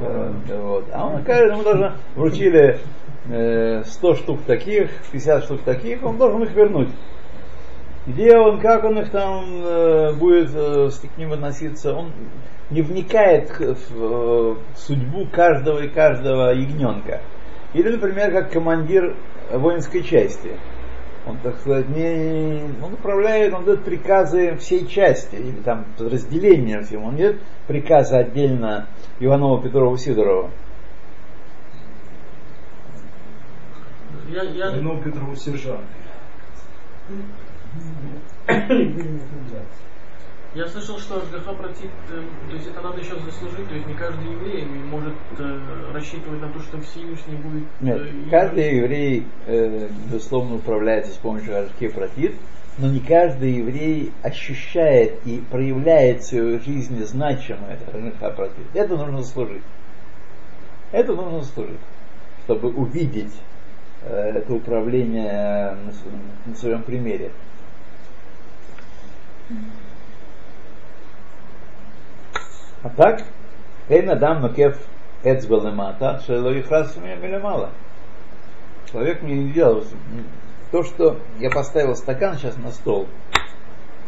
э, 0.00 0.32
вот, 0.60 0.86
а 0.92 1.06
он 1.06 1.24
каждому 1.24 1.62
должен 1.62 1.92
вручили 2.14 2.78
э, 3.30 3.82
100 3.84 4.14
штук 4.14 4.40
таких, 4.46 4.90
50 5.12 5.44
штук 5.44 5.62
таких, 5.62 6.04
он 6.04 6.16
должен 6.16 6.42
их 6.44 6.52
вернуть. 6.52 6.88
Где 8.06 8.38
он, 8.38 8.60
как 8.60 8.84
он 8.84 8.98
их 8.98 9.10
там 9.10 9.44
э, 9.64 10.12
будет 10.14 10.50
э, 10.54 10.88
к 10.90 11.18
ним 11.18 11.32
относиться, 11.32 11.94
он 11.94 12.12
не 12.70 12.80
вникает 12.82 13.50
в, 13.50 13.60
в, 13.60 14.52
э, 14.52 14.54
судьбу 14.76 15.26
каждого 15.30 15.82
и 15.82 15.88
каждого 15.88 16.52
ягненка. 16.52 17.20
Или, 17.74 17.90
например, 17.90 18.32
как 18.32 18.50
командир 18.50 19.14
воинской 19.52 20.02
части. 20.02 20.52
Он, 21.28 21.36
так 21.42 21.58
сказать, 21.60 21.88
не, 21.90 22.62
он 22.82 22.94
управляет, 22.94 23.52
он 23.52 23.64
дает 23.64 23.84
приказы 23.84 24.56
всей 24.56 24.86
части, 24.86 25.34
или 25.34 25.60
там 25.60 25.84
подразделениям 25.98 26.84
всем. 26.84 27.04
Он 27.04 27.16
не 27.16 27.22
дает 27.22 27.42
приказы 27.66 28.16
отдельно 28.16 28.86
Иванову, 29.20 29.60
Петрову, 29.60 29.98
Сидорову. 29.98 30.50
Я, 34.30 34.42
я, 34.42 34.70
Вино 34.70 35.00
Петрову 35.02 35.36
сержант. 35.36 35.84
Я 40.54 40.66
слышал, 40.66 40.98
что 40.98 41.18
Ашгаха 41.18 41.52
против, 41.52 41.90
э, 42.10 42.22
то 42.48 42.56
есть 42.56 42.68
это 42.68 42.80
надо 42.80 43.00
еще 43.00 43.16
заслужить, 43.20 43.68
то 43.68 43.74
есть 43.74 43.86
не 43.86 43.94
каждый 43.94 44.32
еврей 44.32 44.64
может 44.64 45.14
э, 45.38 45.60
рассчитывать 45.92 46.40
на 46.40 46.48
то, 46.48 46.60
что 46.60 46.80
Всевышний 46.80 47.36
будет... 47.36 47.64
Нет, 47.80 48.00
э, 48.00 48.30
каждый 48.30 48.76
еврей, 48.76 49.26
э, 49.46 49.88
безусловно, 50.06 50.56
управляется 50.56 51.12
с 51.12 51.16
помощью 51.16 51.62
Ашки 51.62 51.88
Протит, 51.88 52.34
но 52.78 52.88
не 52.88 53.00
каждый 53.00 53.52
еврей 53.52 54.12
ощущает 54.22 55.20
и 55.26 55.42
проявляет 55.50 56.22
в 56.22 56.26
своей 56.26 56.58
жизни 56.60 57.02
значимое 57.02 57.78
Ашки 57.86 58.34
Протит. 58.34 58.66
Это 58.72 58.96
нужно 58.96 59.22
заслужить. 59.22 59.62
Это 60.92 61.14
нужно 61.14 61.40
заслужить, 61.40 61.80
чтобы 62.44 62.70
увидеть 62.70 63.34
э, 64.02 64.32
это 64.36 64.54
управление 64.54 65.76
на 66.46 66.56
своем 66.56 66.82
примере. 66.82 67.32
А 72.83 72.89
так, 72.89 73.23
Эйн 73.89 74.09
Адам 74.09 74.41
Макев 74.41 74.77
Эцбел 75.23 75.65
Лемата, 75.65 76.21
Шело 76.25 76.49
Ихрас 76.49 76.95
Милемала. 76.97 77.71
Человек 78.91 79.21
мне 79.21 79.35
не 79.35 79.51
делал. 79.51 79.83
То, 80.71 80.83
что 80.83 81.19
я 81.39 81.49
поставил 81.49 81.95
стакан 81.95 82.37
сейчас 82.37 82.57
на 82.57 82.71
стол, 82.71 83.07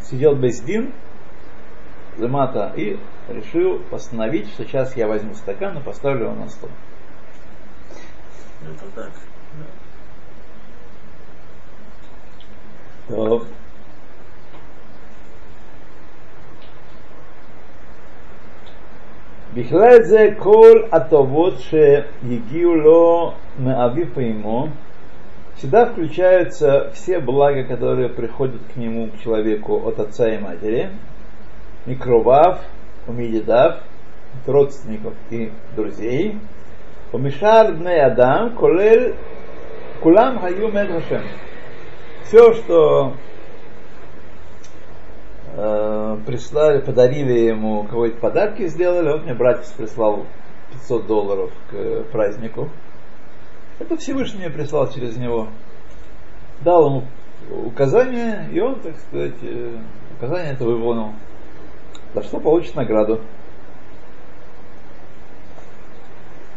сидел 0.03 0.35
Бездин, 0.35 0.93
Лемата, 2.17 2.73
и 2.75 2.99
решил 3.29 3.79
постановить, 3.89 4.49
что 4.49 4.65
сейчас 4.65 4.95
я 4.95 5.07
возьму 5.07 5.33
стакан 5.35 5.77
и 5.77 5.81
поставлю 5.81 6.25
его 6.25 6.35
на 6.35 6.49
стол. 6.49 6.69
Это 8.61 8.85
так. 8.95 9.11
да. 13.07 13.15
טוב. 13.15 13.47
בכלל 19.53 20.03
זה 20.03 20.29
כל 20.37 20.81
הטובות 20.91 21.53
שהגיעו 21.59 22.75
לו 22.75 23.31
מאביו 23.59 24.05
ואמו, 24.15 24.67
всегда 25.55 25.85
включаются 25.85 26.91
все 26.93 27.19
блага, 27.19 27.63
которые 27.63 28.09
приходят 28.09 28.61
к 28.73 28.75
нему, 28.75 29.07
к 29.07 29.23
человеку 29.23 29.87
от 29.87 29.99
отца 29.99 30.27
и 30.27 30.37
матери, 30.37 30.89
микровав, 31.85 32.59
умидидав, 33.07 33.79
от 34.41 34.49
родственников 34.49 35.13
и 35.29 35.51
друзей, 35.75 36.37
умишар 37.13 37.73
бней 37.73 38.01
адам, 38.01 38.55
колел 38.55 39.15
кулам 40.01 40.39
хаю 40.39 40.71
мед 40.71 40.89
Хашем. 40.91 41.23
Все, 42.25 42.53
что 42.53 43.13
э, 45.54 46.18
прислали, 46.26 46.80
подарили 46.80 47.38
ему, 47.40 47.84
какой-то 47.84 48.18
подарки 48.18 48.66
сделали, 48.66 49.12
вот 49.12 49.24
мне 49.24 49.34
братец 49.34 49.70
прислал 49.72 50.26
500 50.72 51.06
долларов 51.06 51.50
к 51.70 52.04
празднику. 52.12 52.68
Это 53.78 53.96
Всевышний 53.96 54.40
мне 54.40 54.50
прислал 54.50 54.90
через 54.92 55.16
него. 55.16 55.48
Дал 56.62 56.86
ему 56.86 57.04
указание, 57.50 58.48
и 58.52 58.60
он, 58.60 58.78
так 58.80 58.96
сказать, 58.98 59.34
э, 59.42 59.78
указание 60.18 60.52
это 60.52 60.64
выполнил. 60.64 61.12
За 62.14 62.22
что 62.22 62.40
получит 62.40 62.74
награду. 62.74 63.20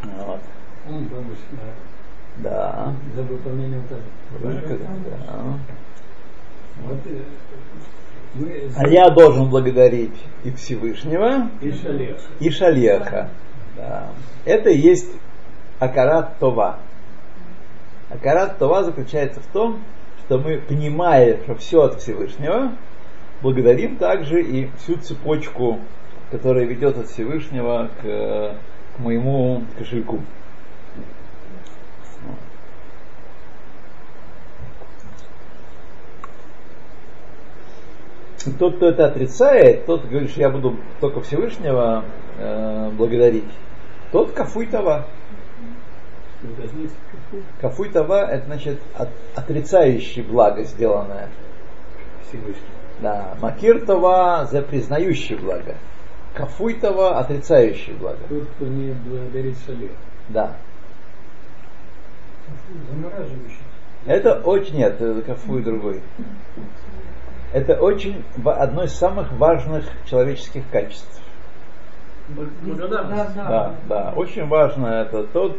Вот. 0.02 0.40
Он 0.88 1.06
помощь 1.06 1.38
Да. 2.38 2.92
за 3.14 3.22
выполнение 3.22 3.80
указа. 3.80 4.02
Да. 5.26 5.58
Вот 6.82 6.98
э, 7.06 7.22
А 8.76 8.88
я 8.88 9.10
должен 9.10 9.48
благодарить 9.48 10.14
и 10.42 10.50
Всевышнего, 10.50 11.50
и 11.60 11.72
шалех. 11.72 12.16
и 12.40 12.50
Шалеха. 12.50 13.28
Да. 13.76 14.08
Это 14.44 14.70
и 14.70 14.78
есть 14.78 15.10
Акарат 15.78 16.38
Това. 16.38 16.78
Акарат 18.10 18.58
Това 18.58 18.82
заключается 18.82 19.40
в 19.40 19.46
том, 19.46 19.80
что 20.24 20.38
мы, 20.38 20.58
понимая, 20.58 21.38
что 21.44 21.54
все 21.54 21.82
от 21.82 22.00
Всевышнего, 22.00 22.72
благодарим 23.42 23.96
также 23.96 24.42
и 24.42 24.70
всю 24.78 24.96
цепочку, 24.96 25.78
которая 26.30 26.64
ведет 26.64 26.98
от 26.98 27.08
Всевышнего 27.08 27.90
к, 28.00 28.56
к 28.96 28.98
моему 28.98 29.62
кошельку. 29.78 30.20
Тот, 38.58 38.76
кто 38.76 38.88
это 38.88 39.06
отрицает, 39.06 39.86
тот 39.86 40.04
говорит, 40.04 40.30
что 40.30 40.40
я 40.40 40.50
буду 40.50 40.76
только 41.00 41.20
Всевышнего 41.22 42.04
э, 42.38 42.90
благодарить, 42.90 43.48
тот 44.12 44.32
кафуй 44.32 44.66
значит? 44.66 45.06
Кафуй 47.60 47.88
това 47.88 48.30
это 48.30 48.46
значит 48.46 48.78
от- 48.94 49.08
отрицающий 49.34 50.22
благо 50.22 50.62
сделанное. 50.64 51.28
Всевышний. 52.28 52.60
Да, 53.00 53.34
макир 53.40 53.84
това 53.84 54.44
за 54.44 54.62
признающий 54.62 55.36
благо. 55.36 55.74
Кафуй 56.34 56.74
това 56.74 57.18
отрицающий 57.18 57.94
благо. 57.94 58.18
Тот, 58.28 58.46
кто 58.56 58.66
не 58.66 58.92
благодарит 58.92 59.56
шалех. 59.66 59.90
Да. 60.28 60.56
Замораживающий. 62.90 63.58
Это 64.06 64.34
очень, 64.40 64.76
нет, 64.76 65.00
это 65.00 65.22
кафуй 65.22 65.62
другой. 65.62 66.02
Это 67.54 67.80
очень 67.80 68.24
одно 68.44 68.82
из 68.82 68.92
самых 68.94 69.30
важных 69.32 69.84
человеческих 70.10 70.64
качеств. 70.70 71.22
Бл- 72.36 72.48
Благодарность. 72.62 73.36
Да, 73.36 73.74
да, 73.88 74.12
очень 74.16 74.48
важно 74.48 74.86
это 74.88 75.22
тот, 75.22 75.56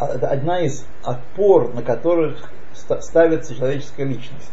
а- 0.00 0.08
это 0.16 0.26
одна 0.26 0.60
из 0.60 0.84
опор, 1.04 1.72
на 1.74 1.82
которых 1.82 2.50
ста- 2.74 3.00
ставится 3.00 3.54
человеческая 3.54 4.04
личность. 4.06 4.50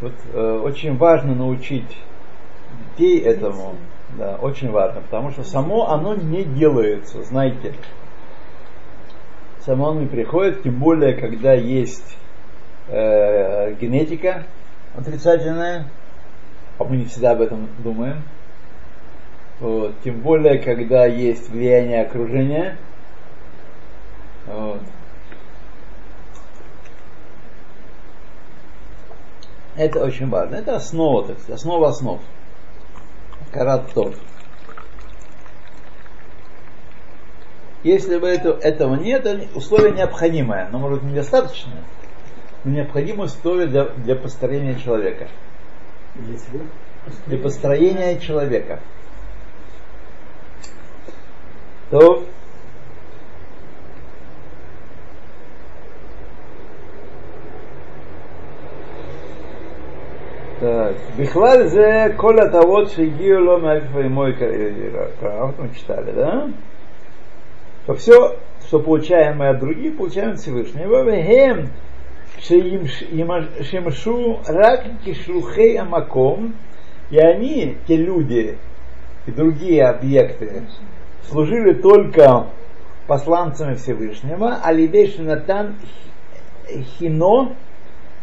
Вот 0.00 0.14
э, 0.32 0.60
очень 0.64 0.96
важно 0.96 1.34
научить 1.34 1.98
детей 2.96 3.20
этому, 3.20 3.74
да, 4.16 4.36
очень 4.40 4.70
важно, 4.70 5.02
потому 5.02 5.32
что 5.32 5.44
само 5.44 5.90
оно 5.90 6.14
не 6.14 6.44
делается, 6.44 7.22
знаете. 7.24 7.74
Само 9.60 9.90
оно 9.90 10.00
не 10.00 10.06
приходит, 10.06 10.62
тем 10.62 10.76
более, 10.76 11.12
когда 11.14 11.52
есть 11.52 12.16
э, 12.88 13.74
генетика 13.74 14.44
отрицательная, 14.98 15.86
а 16.78 16.84
мы 16.84 16.96
не 16.96 17.04
всегда 17.06 17.32
об 17.32 17.40
этом 17.40 17.68
думаем. 17.78 18.22
Вот. 19.60 19.94
Тем 20.04 20.20
более, 20.20 20.58
когда 20.58 21.06
есть 21.06 21.48
влияние 21.48 22.02
окружения. 22.02 22.76
Вот. 24.46 24.82
Это 29.76 30.04
очень 30.04 30.28
важно. 30.28 30.56
Это 30.56 30.76
основа, 30.76 31.26
так 31.26 31.38
сказать, 31.38 31.60
основа 31.60 31.88
основ. 31.88 32.20
Карат 33.52 33.92
Тов. 33.92 34.14
Если 37.84 38.18
бы 38.18 38.26
это, 38.26 38.50
этого 38.50 38.96
нет, 38.96 39.24
условие 39.54 39.92
необходимое, 39.92 40.68
но 40.70 40.78
может 40.80 41.04
недостаточное, 41.04 41.84
но 42.64 42.72
необходимое 42.72 43.26
условие 43.26 43.68
для, 43.68 43.84
для 43.84 44.16
построения 44.16 44.74
человека. 44.76 45.28
Для 46.14 46.36
чего? 46.36 46.64
Для 47.26 47.38
построения 47.38 48.18
человека. 48.18 48.80
То 51.90 52.24
Так, 60.60 60.96
Бихваль 61.16 61.68
зе 61.68 62.14
коля 62.18 62.50
того, 62.50 62.84
шигию 62.86 63.44
ло 63.44 63.58
мальфа 63.58 64.00
и 64.00 64.08
мой 64.08 64.32
мы 64.32 65.70
читали, 65.72 66.10
да? 66.10 66.50
То 67.86 67.94
все, 67.94 68.36
что 68.66 68.80
получаем 68.80 69.38
мы 69.38 69.50
от 69.50 69.60
других, 69.60 69.96
получаем 69.96 70.34
Всевышнего. 70.34 71.04
Шимшу 72.40 74.38
рак 74.46 74.84
кишлухей 75.04 75.78
амаком, 75.78 76.54
и 77.10 77.18
они, 77.18 77.76
те 77.86 77.96
люди 77.96 78.58
и 79.26 79.30
другие 79.30 79.86
объекты, 79.86 80.64
служили 81.28 81.74
только 81.74 82.46
посланцами 83.06 83.74
Всевышнего, 83.74 84.60
а 84.62 84.72
лидей 84.72 85.14
натан 85.18 85.76
хино 86.98 87.54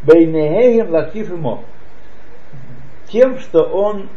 бейнехем 0.03 0.91
латиф 0.91 1.31
имо 1.31 1.63
тем, 3.09 3.39
что 3.39 3.63
он 3.63 4.09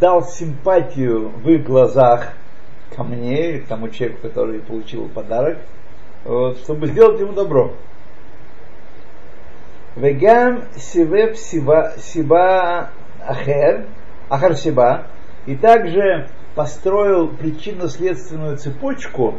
дал 0.00 0.24
симпатию 0.24 1.30
в 1.30 1.48
их 1.48 1.64
глазах 1.64 2.32
ко 2.94 3.02
мне, 3.02 3.58
к 3.58 3.66
тому 3.66 3.88
человеку, 3.88 4.22
который 4.22 4.60
получил 4.60 5.08
подарок, 5.08 5.58
вот, 6.24 6.58
чтобы 6.58 6.86
сделать 6.88 7.20
ему 7.20 7.32
добро. 7.32 7.72
Вегам 9.96 10.64
сивеп 10.76 11.36
сива, 11.36 11.92
сиба 11.98 12.90
ахер, 13.26 13.86
ахар 14.28 14.56
сиба, 14.56 15.06
и 15.46 15.54
также 15.54 16.28
построил 16.54 17.28
причинно-следственную 17.28 18.56
цепочку 18.56 19.38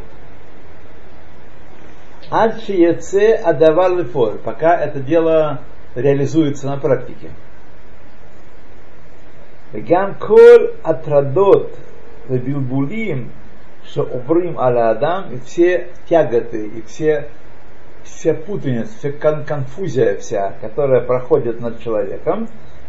Адшиеце 2.30 3.34
Адавар 3.34 3.98
Лефор, 3.98 4.38
пока 4.38 4.76
это 4.76 4.98
дело 4.98 5.60
реализуется 5.94 6.66
на 6.66 6.78
практике. 6.78 7.30
Вегам 9.72 10.14
кол 10.14 10.70
атрадот 10.82 11.72
вебилбулим, 12.28 13.30
что 13.84 14.02
умрим 14.02 14.58
аля 14.58 14.90
адам, 14.90 15.32
и 15.32 15.38
все 15.38 15.88
тяготы, 16.08 16.66
и 16.66 16.82
все 16.82 17.28
вся 18.06 18.34
путаница, 18.34 18.92
вся 18.98 19.12
кон- 19.12 19.44
конфузия 19.44 20.16
вся, 20.16 20.54
которая 20.60 21.02
проходит 21.02 21.60
над 21.60 21.80
человеком, 21.80 22.48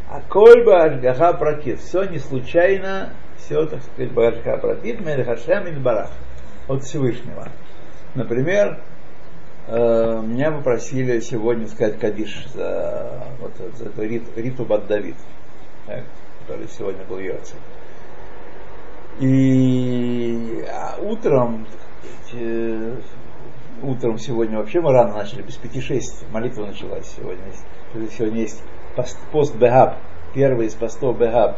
а 0.09 0.21
кольба 0.29 0.83
ашгаха 0.83 1.33
протит, 1.33 1.79
все 1.79 2.03
не 2.05 2.19
случайно, 2.19 3.09
все, 3.37 3.65
так 3.65 3.81
сказать, 3.83 4.11
башгаха 4.13 4.57
протит, 4.57 5.01
мельхашем 5.01 5.67
и 5.67 5.71
барах, 5.71 6.11
от 6.67 6.83
Всевышнего. 6.83 7.49
Например, 8.15 8.79
э, 9.67 10.21
меня 10.23 10.51
попросили 10.51 11.19
сегодня 11.19 11.67
сказать 11.67 11.99
кадиш 11.99 12.47
за, 12.53 13.23
вот, 13.39 13.53
за 13.75 13.85
эту 13.85 14.03
рит, 14.03 14.23
Риту 14.35 14.63
Баддавид. 14.63 15.15
Так 15.85 16.03
который 16.47 16.67
сегодня 16.69 17.03
был 17.03 17.19
Йоцев. 17.19 17.57
И 19.19 20.65
а 20.71 20.97
утром, 21.01 21.67
э, 22.33 22.95
утром 23.83 24.17
сегодня 24.17 24.57
вообще 24.57 24.81
мы 24.81 24.91
рано 24.91 25.13
начали, 25.13 25.41
без 25.41 25.55
пяти 25.55 25.81
шесть 25.81 26.25
молитва 26.31 26.65
началась 26.65 27.07
сегодня. 27.15 27.43
Сегодня 28.11 28.41
есть 28.41 28.61
пост, 28.95 29.17
пост 29.31 29.55
Бехаб, 29.55 29.95
первый 30.33 30.67
из 30.67 30.73
постов 30.75 31.17
Бехаб. 31.17 31.57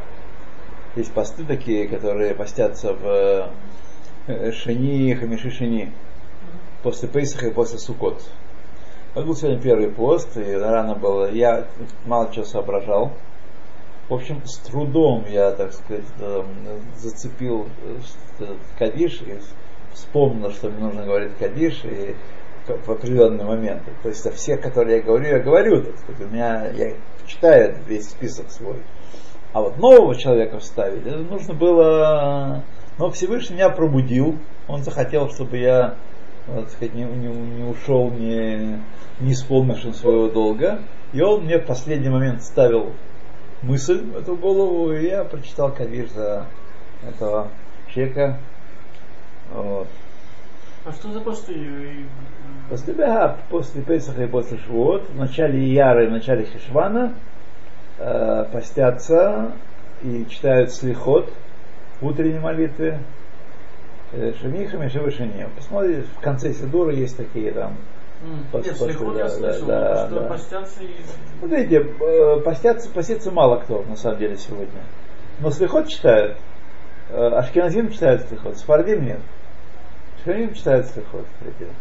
Есть 0.96 1.12
посты 1.14 1.44
такие, 1.44 1.88
которые 1.88 2.36
постятся 2.36 2.94
в 2.94 3.52
э, 4.28 4.52
Шини, 4.52 5.14
Хамиши 5.14 5.52
Шини, 5.52 5.92
после 6.84 7.08
Пейсаха 7.08 7.48
и 7.48 7.54
после 7.54 7.78
Сукот. 7.78 8.22
Это 9.14 9.26
был 9.26 9.36
сегодня 9.36 9.62
первый 9.62 9.90
пост, 9.90 10.38
и 10.38 10.54
рано 10.54 10.96
было. 10.96 11.32
Я 11.32 11.68
мало 12.06 12.32
чего 12.34 12.46
соображал 12.46 13.14
в 14.10 14.14
общем, 14.16 14.42
с 14.44 14.58
трудом 14.58 15.24
я, 15.30 15.52
так 15.52 15.72
сказать, 15.72 16.04
э, 16.20 16.44
зацепил 16.98 17.68
э, 18.40 18.56
Кадиш 18.80 19.22
и 19.22 19.38
вспомнил, 20.00 20.52
что 20.52 20.70
мне 20.70 20.84
нужно 20.84 21.06
говорить 21.06 21.38
Кадиш 21.38 21.84
и 21.84 22.16
в 22.68 22.90
определенный 22.90 23.46
момент. 23.46 23.84
То 24.04 24.10
есть 24.10 24.32
все, 24.34 24.58
которые 24.58 24.98
я 24.98 25.04
говорю, 25.04 25.26
я 25.26 25.40
говорю, 25.40 25.84
так 25.84 25.98
сказать, 25.98 26.22
у 26.22 26.34
меня, 26.34 26.68
я 26.72 26.94
читаю 27.26 27.78
весь 27.88 28.10
список 28.10 28.52
свой. 28.52 28.78
А 29.54 29.62
вот 29.62 29.78
нового 29.78 30.16
человека 30.16 30.60
вставить, 30.60 31.06
это 31.06 31.18
нужно 31.18 31.54
было... 31.54 32.64
Но 32.98 33.10
Всевышний 33.12 33.56
меня 33.56 33.70
пробудил, 33.70 34.38
он 34.68 34.84
захотел, 34.84 35.30
чтобы 35.30 35.58
я 35.58 35.96
так 36.56 36.70
сказать, 36.70 36.94
не, 36.94 37.04
не, 37.04 37.28
не 37.28 37.64
ушел, 37.64 38.10
не, 38.12 38.80
не 39.20 39.34
исполнившим 39.34 39.94
своего 39.94 40.30
долга. 40.30 40.82
И 41.14 41.22
он 41.22 41.46
мне 41.46 41.60
в 41.60 41.66
последний 41.66 42.10
момент 42.10 42.44
ставил 42.44 42.94
мысль 43.62 44.02
в 44.02 44.18
эту 44.18 44.36
голову, 44.36 44.92
и 44.92 45.08
я 45.08 45.24
прочитал 45.24 45.74
Кадиш 45.74 46.10
за 46.12 46.46
этого 47.08 47.50
человека. 47.94 48.40
Вот. 49.54 49.88
А 50.86 50.92
что 50.92 51.12
за 51.12 51.20
посты? 51.20 52.06
После 52.70 52.94
Бега, 52.94 53.38
после 53.50 53.82
Песаха 53.82 54.24
и 54.24 54.28
после 54.28 54.58
Швуот, 54.60 55.10
в 55.10 55.16
начале 55.16 55.62
Яры 55.74 56.06
и 56.06 56.08
в 56.08 56.12
начале 56.12 56.46
Хишвана 56.46 57.16
э, 57.98 58.46
постятся 58.52 59.52
и 60.04 60.26
читают 60.30 60.72
слихот 60.72 61.32
в 62.00 62.06
утренней 62.08 62.40
молитве. 62.40 63.00
Э, 64.14 64.34
Шемиха, 64.40 64.78
Мишева, 64.78 65.12
Шене. 65.12 65.50
Посмотрите, 65.56 66.04
в 66.18 66.22
конце 66.22 66.54
Сидура 66.54 66.94
есть 66.94 67.18
такие 67.18 67.52
там 67.52 67.76
Нет, 68.54 68.78
слихот 68.78 69.18
я 69.18 69.30
слышал, 69.30 69.68
да, 69.68 70.26
постятся 70.30 70.84
и... 70.84 70.96
Вот 71.42 71.52
видите, 71.52 71.86
э, 72.00 72.40
постятся, 72.40 72.90
постится 72.90 73.32
мало 73.32 73.58
кто 73.58 73.84
на 73.84 73.96
самом 73.96 74.20
деле 74.20 74.38
сегодня. 74.38 74.82
Но 75.40 75.52
слихот 75.52 75.88
читают. 75.88 76.38
Э, 77.10 77.28
Ашкеназим 77.36 77.92
читают 77.92 78.28
слихот, 78.28 78.58
Сфардим 78.58 79.06
нет. 79.06 79.20
Ашкеназим 80.20 80.54
читают 80.54 80.88
слихот. 80.88 81.26
видите. 81.42 81.72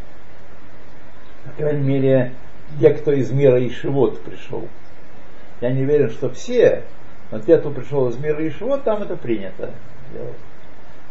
По 1.44 1.50
крайней 1.62 1.82
мере, 1.82 2.34
те, 2.80 2.90
кто 2.90 3.12
из 3.12 3.30
мира 3.30 3.66
Ишивот 3.66 4.20
пришел. 4.22 4.68
Я 5.60 5.72
не 5.72 5.82
уверен, 5.82 6.10
что 6.10 6.30
все, 6.30 6.84
но 7.30 7.40
те, 7.40 7.58
кто 7.58 7.70
пришел 7.70 8.08
из 8.08 8.16
мира 8.16 8.46
Ишивот, 8.46 8.84
там 8.84 9.02
это 9.02 9.16
принято 9.16 9.72
делать. 10.12 10.36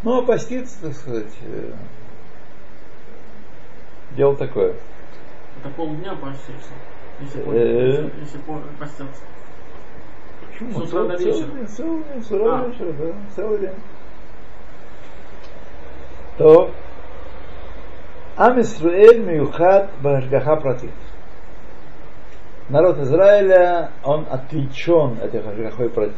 Ну, 0.03 0.19
а 0.19 0.21
поститься, 0.25 0.81
так 0.81 0.93
сказать, 0.93 1.33
э, 1.41 1.71
дело 4.15 4.35
такое. 4.35 4.73
Это 5.59 5.69
полдня 5.75 6.15
постишься. 6.15 6.71
Если, 7.19 7.41
Э. 7.47 8.09
постятся. 8.79 9.21
Почему? 10.51 10.85
Целый- 10.85 11.17
вечера. 11.17 11.33
целый- 11.33 11.65
целый- 11.65 12.03
С 12.23 12.31
утра 12.31 12.59
А. 12.59 12.61
до 12.63 12.67
вечера, 12.69 12.91
да, 12.93 13.13
целый 13.35 13.59
день. 13.59 13.73
То 16.37 16.71
Ам 18.37 18.61
Исруэль 18.61 19.19
Миюхат 19.19 19.89
Башгаха 20.01 20.57
Пратит. 20.57 20.91
Народ 22.69 22.99
Израиля, 22.99 23.89
он 24.03 24.27
отвлечен 24.29 25.17
этой 25.23 25.41
Башгахой 25.41 25.89
Пратит. 25.89 26.13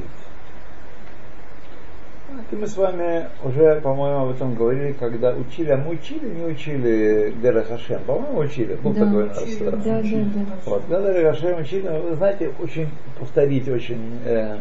Это 2.30 2.60
мы 2.60 2.68
с 2.68 2.76
вами 2.76 3.30
уже, 3.44 3.80
по-моему, 3.82 4.26
об 4.26 4.36
этом 4.36 4.54
говорили, 4.54 4.92
когда 4.94 5.32
учили, 5.32 5.72
а 5.72 5.78
мы 5.78 5.92
учили, 5.92 6.28
не 6.28 6.44
учили 6.44 7.34
Дера 7.42 7.64
Хашем. 7.64 8.02
По-моему, 8.04 8.40
учили. 8.40 8.74
Был 8.76 8.92
Да, 8.94 9.06
такой 9.06 9.28
учили. 9.28 9.64
да. 9.64 9.72
Да, 9.72 10.02
да, 10.02 10.02
да. 10.02 10.56
Вот, 10.66 10.82
когда 10.90 11.14
Дера 11.14 11.32
Хашем 11.32 11.60
учили, 11.62 11.88
вы 11.88 12.16
знаете, 12.16 12.52
очень 12.60 12.90
повторить 13.18 13.70
очень 13.70 14.20
э, 14.26 14.58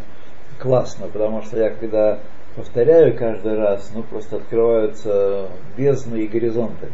классно, 0.60 1.08
потому 1.08 1.42
что 1.42 1.58
я 1.58 1.70
когда 1.70 2.20
повторяю 2.56 3.16
каждый 3.16 3.56
раз, 3.56 3.90
ну 3.94 4.02
просто 4.02 4.36
открываются 4.36 5.48
бездны 5.76 6.18
и 6.18 6.26
горизонты. 6.28 6.88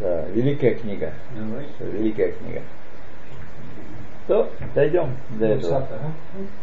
Да, 0.00 0.24
великая 0.34 0.74
книга. 0.74 1.12
давайте. 1.36 1.98
Великая 1.98 2.32
книга. 2.32 2.62
То, 4.26 4.48
дойдем 4.74 5.16
до 5.38 5.46
этого. 5.46 5.78
А? 5.78 6.10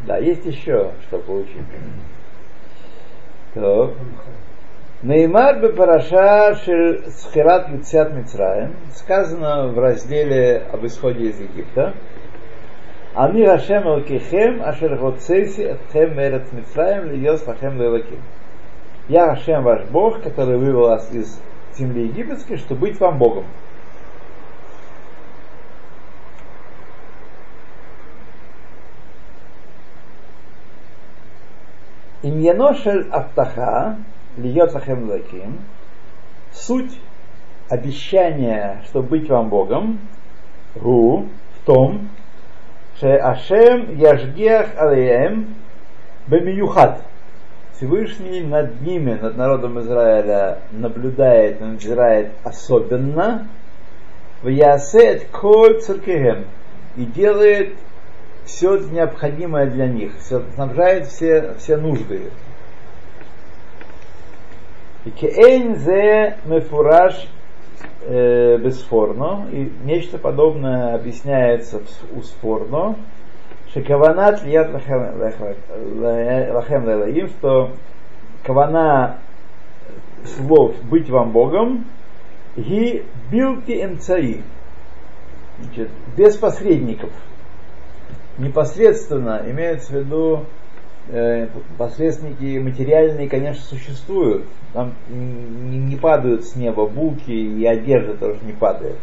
Да, 0.07 0.17
есть 0.17 0.45
еще 0.45 0.91
что 1.07 1.19
получить. 1.19 1.61
То. 3.53 3.93
Неймар 5.03 5.59
бы 5.59 5.69
параша 5.69 6.55
схират 7.09 7.69
лицят 7.69 8.13
Мицраем 8.13 8.75
сказано 8.93 9.67
в 9.67 9.79
разделе 9.79 10.63
об 10.71 10.85
исходе 10.85 11.29
из 11.29 11.39
Египта. 11.39 11.93
Ани 13.13 13.43
Рашем 13.43 13.87
Элкихем, 13.87 14.61
Ашер 14.63 14.95
Гоцейси, 14.95 15.61
Этхем 15.61 16.15
Мерец 16.15 16.43
Митраем, 16.51 17.11
Льес 17.11 17.45
Лахем 17.45 17.81
Леваким. 17.81 18.21
Я 19.09 19.25
Рашем 19.25 19.63
ваш 19.63 19.83
Бог, 19.85 20.21
который 20.21 20.57
вывел 20.57 20.81
вас 20.81 21.11
из 21.11 21.41
земли 21.77 22.07
египетской, 22.07 22.57
чтобы 22.57 22.81
быть 22.81 22.99
вам 22.99 23.17
Богом. 23.17 23.45
Имьяно 32.23 32.75
шель 32.75 33.09
Аптаха, 33.09 33.97
Льет 34.37 34.73
Леваким, 34.73 35.59
суть 36.51 36.99
обещания, 37.67 38.83
чтобы 38.85 39.09
быть 39.09 39.29
вам 39.29 39.49
Богом, 39.49 39.99
Гу, 40.75 41.27
в 41.55 41.65
том, 41.65 42.09
что 42.95 43.15
Ашем 43.15 43.97
Яжгех 43.97 44.79
Алеем 44.79 45.55
Бемиюхат. 46.27 47.10
Всевышний 47.81 48.41
над 48.41 48.79
ними, 48.83 49.17
над 49.19 49.37
народом 49.37 49.79
Израиля, 49.79 50.59
наблюдает, 50.71 51.59
надзирает 51.61 52.29
особенно, 52.43 53.47
в 54.43 54.49
Ясет 54.49 55.25
Коль 55.31 55.81
Циркехем 55.81 56.45
и 56.95 57.05
делает 57.05 57.73
все 58.45 58.77
необходимое 58.77 59.65
для 59.65 59.87
них, 59.87 60.11
все, 60.19 60.43
снабжает 60.53 61.07
все, 61.07 61.55
все 61.57 61.75
нужды. 61.77 62.29
И 65.05 65.09
кеэйн 65.09 65.75
зе 65.77 66.37
мефураж 66.45 67.27
э, 68.01 68.57
бесфорно, 68.57 69.47
и 69.51 69.71
нечто 69.85 70.19
подобное 70.19 70.93
объясняется 70.93 71.81
у 72.15 72.21
спорно, 72.21 72.95
шекаванат 73.73 74.43
лият 74.43 74.73
лахем 74.73 76.85
лэлаим, 76.85 77.27
что 77.27 77.71
кавана 78.43 79.19
слов 80.25 80.75
«быть 80.83 81.09
вам 81.09 81.31
Богом» 81.31 81.85
и 82.55 83.05
билки 83.31 83.85
МЦИ, 83.85 84.43
значит, 85.59 85.89
без 86.17 86.35
посредников. 86.37 87.11
Непосредственно 88.37 89.41
имеется 89.45 89.93
в 89.93 89.95
виду 89.95 90.45
э, 91.09 91.47
посредники 91.77 92.59
материальные, 92.59 93.29
конечно, 93.29 93.63
существуют. 93.63 94.45
Там 94.73 94.93
не 95.09 95.95
падают 95.95 96.45
с 96.45 96.55
неба 96.55 96.87
булки 96.87 97.31
и 97.31 97.65
одежда 97.65 98.15
тоже 98.15 98.39
не 98.43 98.53
падает. 98.53 98.97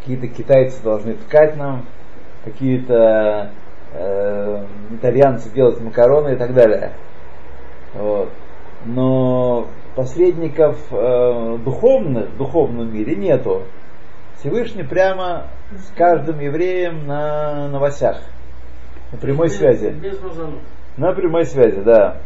Какие-то 0.00 0.28
китайцы 0.28 0.82
должны 0.82 1.14
ткать 1.14 1.56
нам, 1.56 1.84
какие-то 2.44 3.50
э, 3.98 4.64
итальянцы 4.92 5.50
делать 5.52 5.80
макароны 5.80 6.34
и 6.34 6.36
так 6.36 6.54
далее. 6.54 6.92
Вот. 7.94 8.30
Но 8.84 9.68
посредников 9.94 10.78
э, 10.90 11.58
духовных 11.64 12.30
в 12.30 12.36
духовном 12.36 12.92
мире 12.92 13.16
нету. 13.16 13.62
Всевышний 14.38 14.84
прямо 14.84 15.46
с 15.70 15.96
каждым 15.96 16.38
евреем 16.38 17.06
на 17.06 17.68
новостях, 17.68 18.20
на 19.10 19.18
прямой 19.18 19.48
без, 19.48 19.56
связи. 19.56 19.88
Без. 19.88 20.20
На 20.96 21.12
прямой 21.12 21.46
связи, 21.46 21.80
да. 21.80 22.18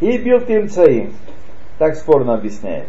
И 0.00 0.18
бил 0.18 0.40
тимцаим. 0.40 1.14
Так 1.78 1.94
спорно 1.94 2.34
объясняет. 2.34 2.88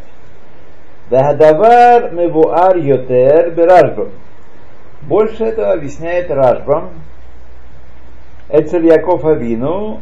Дахадавар 1.10 2.12
мевуар 2.12 2.78
йотер 2.78 3.52
беражбам. 3.52 4.10
Больше 5.08 5.44
этого 5.44 5.74
объясняет 5.74 6.32
Рашбам. 6.32 6.92
Эцель 8.50 8.86
Яков 8.86 9.26
Авину 9.26 10.00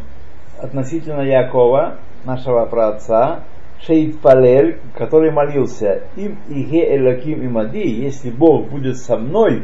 относительно 0.60 1.22
Якова, 1.22 1.98
нашего 2.24 2.66
праотца, 2.66 3.40
Шейд 3.82 4.20
Палель, 4.20 4.78
который 4.96 5.32
молился, 5.32 6.04
им 6.16 6.38
иге 6.50 6.96
элоким 6.96 7.44
имади, 7.44 7.88
если 7.88 8.30
Бог 8.30 8.68
будет 8.70 8.98
со 8.98 9.18
мной, 9.18 9.64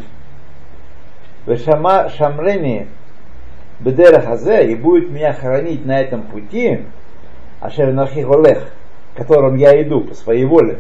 Вешама 1.45 2.10
Шамрени 2.10 2.88
Бедера 3.80 4.21
Хазе, 4.21 4.71
и 4.71 4.76
будет 4.76 5.12
меня 5.12 5.34
хранить 5.34 5.86
на 5.86 6.00
этом 6.00 6.23
пути, 6.23 6.82
Ашер 7.62 7.93
Нахи 7.93 8.21
Голех, 8.21 8.71
которым 9.15 9.56
я 9.56 9.80
иду 9.84 10.02
по 10.02 10.15
своей 10.15 10.45
воле. 10.45 10.80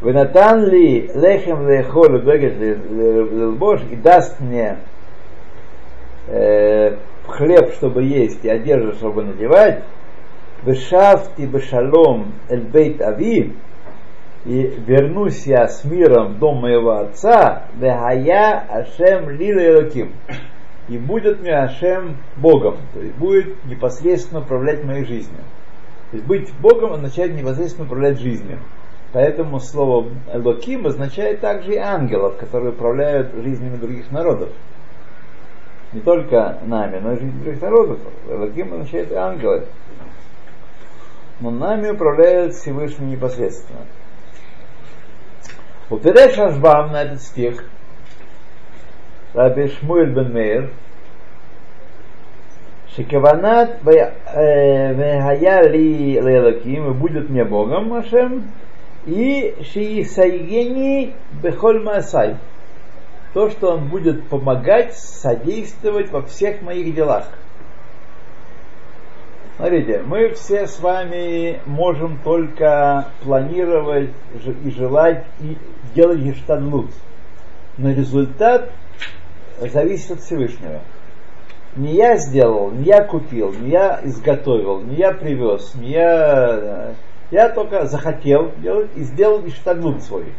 Венатан 0.00 0.64
ли 0.66 1.10
лехем 1.12 1.68
лехоль 1.68 2.22
бегет 2.22 2.56
лелбош 2.58 3.80
и 3.90 3.96
даст 3.96 4.38
мне 4.38 4.78
э, 6.28 6.96
хлеб, 7.26 7.72
чтобы 7.72 8.04
есть, 8.04 8.44
и 8.44 8.48
одежду, 8.48 8.92
чтобы 8.92 9.24
надевать, 9.24 9.82
вешафти 10.62 11.42
бешалом 11.42 12.32
эль 12.48 12.62
бейт 12.62 13.02
ави, 13.02 13.56
и 14.44 14.74
вернусь 14.86 15.46
я 15.46 15.66
с 15.66 15.84
миром 15.84 16.34
в 16.34 16.38
дом 16.38 16.60
моего 16.60 16.92
отца, 16.92 17.64
вехая 17.74 18.64
Ашем 18.68 19.30
лила 19.30 19.62
Элоким. 19.62 20.12
И 20.88 20.96
будет 20.96 21.40
мне 21.40 21.54
Ашем 21.54 22.16
Богом, 22.36 22.76
то 22.94 23.00
есть 23.00 23.14
будет 23.16 23.64
непосредственно 23.66 24.40
управлять 24.40 24.84
моей 24.84 25.04
жизнью. 25.04 25.40
То 26.10 26.16
есть 26.16 26.26
быть 26.26 26.52
Богом 26.60 26.94
означает 26.94 27.34
непосредственно 27.34 27.86
управлять 27.86 28.20
жизнью. 28.20 28.58
Поэтому 29.12 29.58
слово 29.58 30.10
Элоким 30.32 30.86
означает 30.86 31.40
также 31.40 31.74
и 31.74 31.78
ангелов, 31.78 32.36
которые 32.36 32.72
управляют 32.72 33.32
жизнями 33.34 33.76
других 33.76 34.10
народов. 34.10 34.50
Не 35.92 36.00
только 36.00 36.58
нами, 36.66 36.98
но 36.98 37.12
и 37.12 37.18
жизнью 37.18 37.42
других 37.42 37.62
народов. 37.62 37.98
Элоким 38.28 38.74
означает 38.74 39.10
и 39.10 39.14
ангелы. 39.14 39.64
Но 41.40 41.50
нами 41.50 41.90
управляет 41.90 42.52
Всевышний 42.54 43.12
непосредственно. 43.12 43.80
Уперев 45.88 46.36
Рашбам 46.36 46.92
на 46.92 47.04
этот 47.04 47.22
стих, 47.22 47.64
Раби 49.32 49.68
Шмуэль 49.68 50.12
бен 50.12 50.34
Мейр, 50.34 50.70
Шекаванат 52.94 53.78
вегая 53.84 55.62
ли 55.68 56.20
лелаким, 56.20 56.90
и 56.90 56.94
будет 56.94 57.30
мне 57.30 57.44
Богом 57.44 57.94
Ашем, 57.94 58.50
и 59.06 59.54
шиисайгени 59.62 61.14
бехоль 61.42 61.82
маасай. 61.82 62.36
То, 63.34 63.50
что 63.50 63.74
он 63.74 63.88
будет 63.88 64.28
помогать, 64.28 64.94
содействовать 64.96 66.10
во 66.10 66.22
всех 66.22 66.62
моих 66.62 66.94
делах. 66.94 67.28
Смотрите, 69.56 70.02
мы 70.06 70.30
все 70.34 70.66
с 70.66 70.78
вами 70.80 71.60
можем 71.66 72.18
только 72.22 73.08
планировать 73.22 74.10
и 74.64 74.70
желать 74.70 75.24
и 75.40 75.56
делать 75.94 76.20
гештадлут. 76.20 76.90
Но 77.76 77.90
результат 77.90 78.70
зависит 79.60 80.12
от 80.12 80.20
Всевышнего. 80.20 80.80
Не 81.76 81.94
я 81.94 82.16
сделал, 82.16 82.70
не 82.70 82.84
я 82.84 83.02
купил, 83.02 83.52
не 83.52 83.70
я 83.70 84.00
изготовил, 84.04 84.80
не 84.80 84.96
я 84.96 85.12
привез, 85.12 85.74
не 85.74 85.90
я... 85.90 86.94
Я 87.30 87.50
только 87.50 87.86
захотел 87.86 88.52
делать 88.58 88.90
и 88.96 89.02
сделал 89.02 89.42
гештадлут 89.42 90.02
свой. 90.02 90.32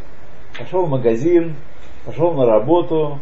Пошел 0.58 0.86
в 0.86 0.90
магазин, 0.90 1.54
пошел 2.04 2.32
на 2.32 2.46
работу, 2.46 3.20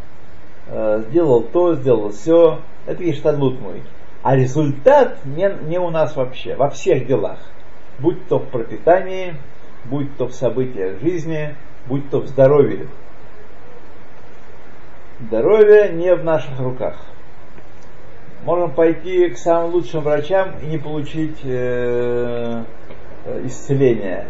сделал 1.08 1.42
то, 1.42 1.74
сделал 1.74 2.10
все. 2.10 2.60
Это 2.86 3.04
гештадлут 3.04 3.60
мой. 3.60 3.82
А 4.22 4.36
результат 4.36 5.18
не, 5.24 5.50
не 5.68 5.78
у 5.78 5.90
нас 5.90 6.16
вообще, 6.16 6.54
во 6.54 6.70
всех 6.70 7.06
делах. 7.06 7.38
Будь 7.98 8.26
то 8.28 8.38
в 8.38 8.46
пропитании, 8.46 9.34
будь 9.84 10.16
то 10.16 10.26
в 10.26 10.32
событиях 10.32 11.00
жизни, 11.00 11.54
будь 11.86 12.08
то 12.10 12.20
в 12.20 12.26
здоровье. 12.26 12.86
Здоровье 15.20 15.90
не 15.92 16.14
в 16.14 16.24
наших 16.24 16.58
руках. 16.60 16.96
Можем 18.44 18.70
пойти 18.70 19.28
к 19.30 19.36
самым 19.36 19.72
лучшим 19.72 20.02
врачам 20.02 20.54
и 20.62 20.66
не 20.66 20.78
получить 20.78 21.40
э, 21.42 22.62
исцеления. 23.44 24.26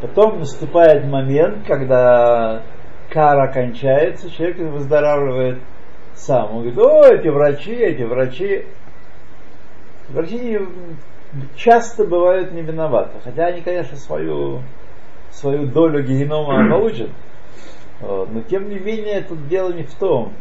Потом 0.00 0.40
наступает 0.40 1.06
момент, 1.06 1.66
когда 1.66 2.62
кара 3.10 3.48
кончается, 3.48 4.30
человек 4.30 4.58
выздоравливает 4.58 5.58
сам. 6.14 6.56
Он 6.56 6.70
говорит, 6.70 6.78
о, 6.78 7.14
эти 7.14 7.28
врачи, 7.28 7.72
эти 7.72 8.02
врачи. 8.02 8.64
Врачи 10.08 10.60
часто 11.56 12.04
бывают 12.04 12.52
не 12.52 12.62
виноваты, 12.62 13.18
хотя 13.24 13.46
они, 13.46 13.60
конечно, 13.60 13.96
свою, 13.96 14.62
свою 15.30 15.66
долю 15.66 16.02
генома 16.02 16.68
получат. 16.70 17.10
Вот. 18.00 18.30
Но 18.32 18.42
тем 18.42 18.68
не 18.68 18.78
менее, 18.78 19.22
тут 19.22 19.48
дело 19.48 19.72
не 19.72 19.84
в 19.84 19.94
том. 19.94 20.32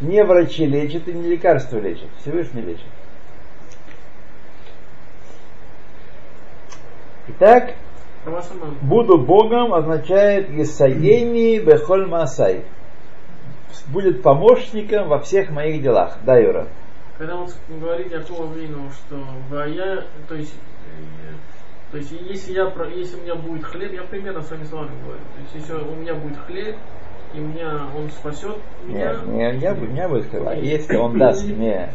Не 0.00 0.24
врачи 0.24 0.66
лечат 0.66 1.08
и 1.08 1.12
не 1.12 1.28
лекарства 1.28 1.78
лечат. 1.78 2.08
Всевышний 2.20 2.62
лечит. 2.62 2.86
Итак, 7.28 7.74
буду 8.82 9.18
Богом 9.18 9.72
означает 9.72 10.50
Исаени 10.50 11.58
Бехоль 11.58 12.06
Масай. 12.06 12.64
будет 13.88 14.22
помощником 14.22 15.08
во 15.08 15.20
всех 15.20 15.50
моих 15.50 15.82
делах. 15.82 16.18
Да, 16.24 16.38
Юра? 16.38 16.66
Когда 17.18 17.36
он 17.36 17.48
говорит 17.68 18.12
Якова 18.12 18.52
Вину, 18.54 18.90
что 18.90 19.66
я, 19.66 20.04
то 20.28 20.34
есть, 20.34 20.54
э, 20.54 21.32
то 21.92 21.98
есть 21.98 22.12
если, 22.12 22.52
я, 22.52 22.72
если 22.94 23.16
у 23.18 23.22
меня 23.22 23.34
будет 23.36 23.64
хлеб, 23.64 23.92
я 23.92 24.02
примерно 24.02 24.42
своими 24.42 24.64
словами 24.64 24.90
говорю, 25.02 25.20
то 25.34 25.40
есть 25.42 25.54
если 25.54 25.74
у 25.74 25.94
меня 25.94 26.14
будет 26.14 26.38
хлеб, 26.38 26.76
и 27.34 27.38
у 27.40 27.46
меня 27.46 27.86
он 27.96 28.10
спасет 28.10 28.56
меня, 28.84 29.20
Нет, 29.26 29.26
не, 29.26 29.60
не, 29.60 29.74
бу- 29.74 29.92
не 29.92 30.08
будет 30.08 30.28
хлеба. 30.28 30.50
А 30.50 30.54
Если 30.56 30.96
он 30.96 31.18
даст 31.18 31.46
мне 31.46 31.88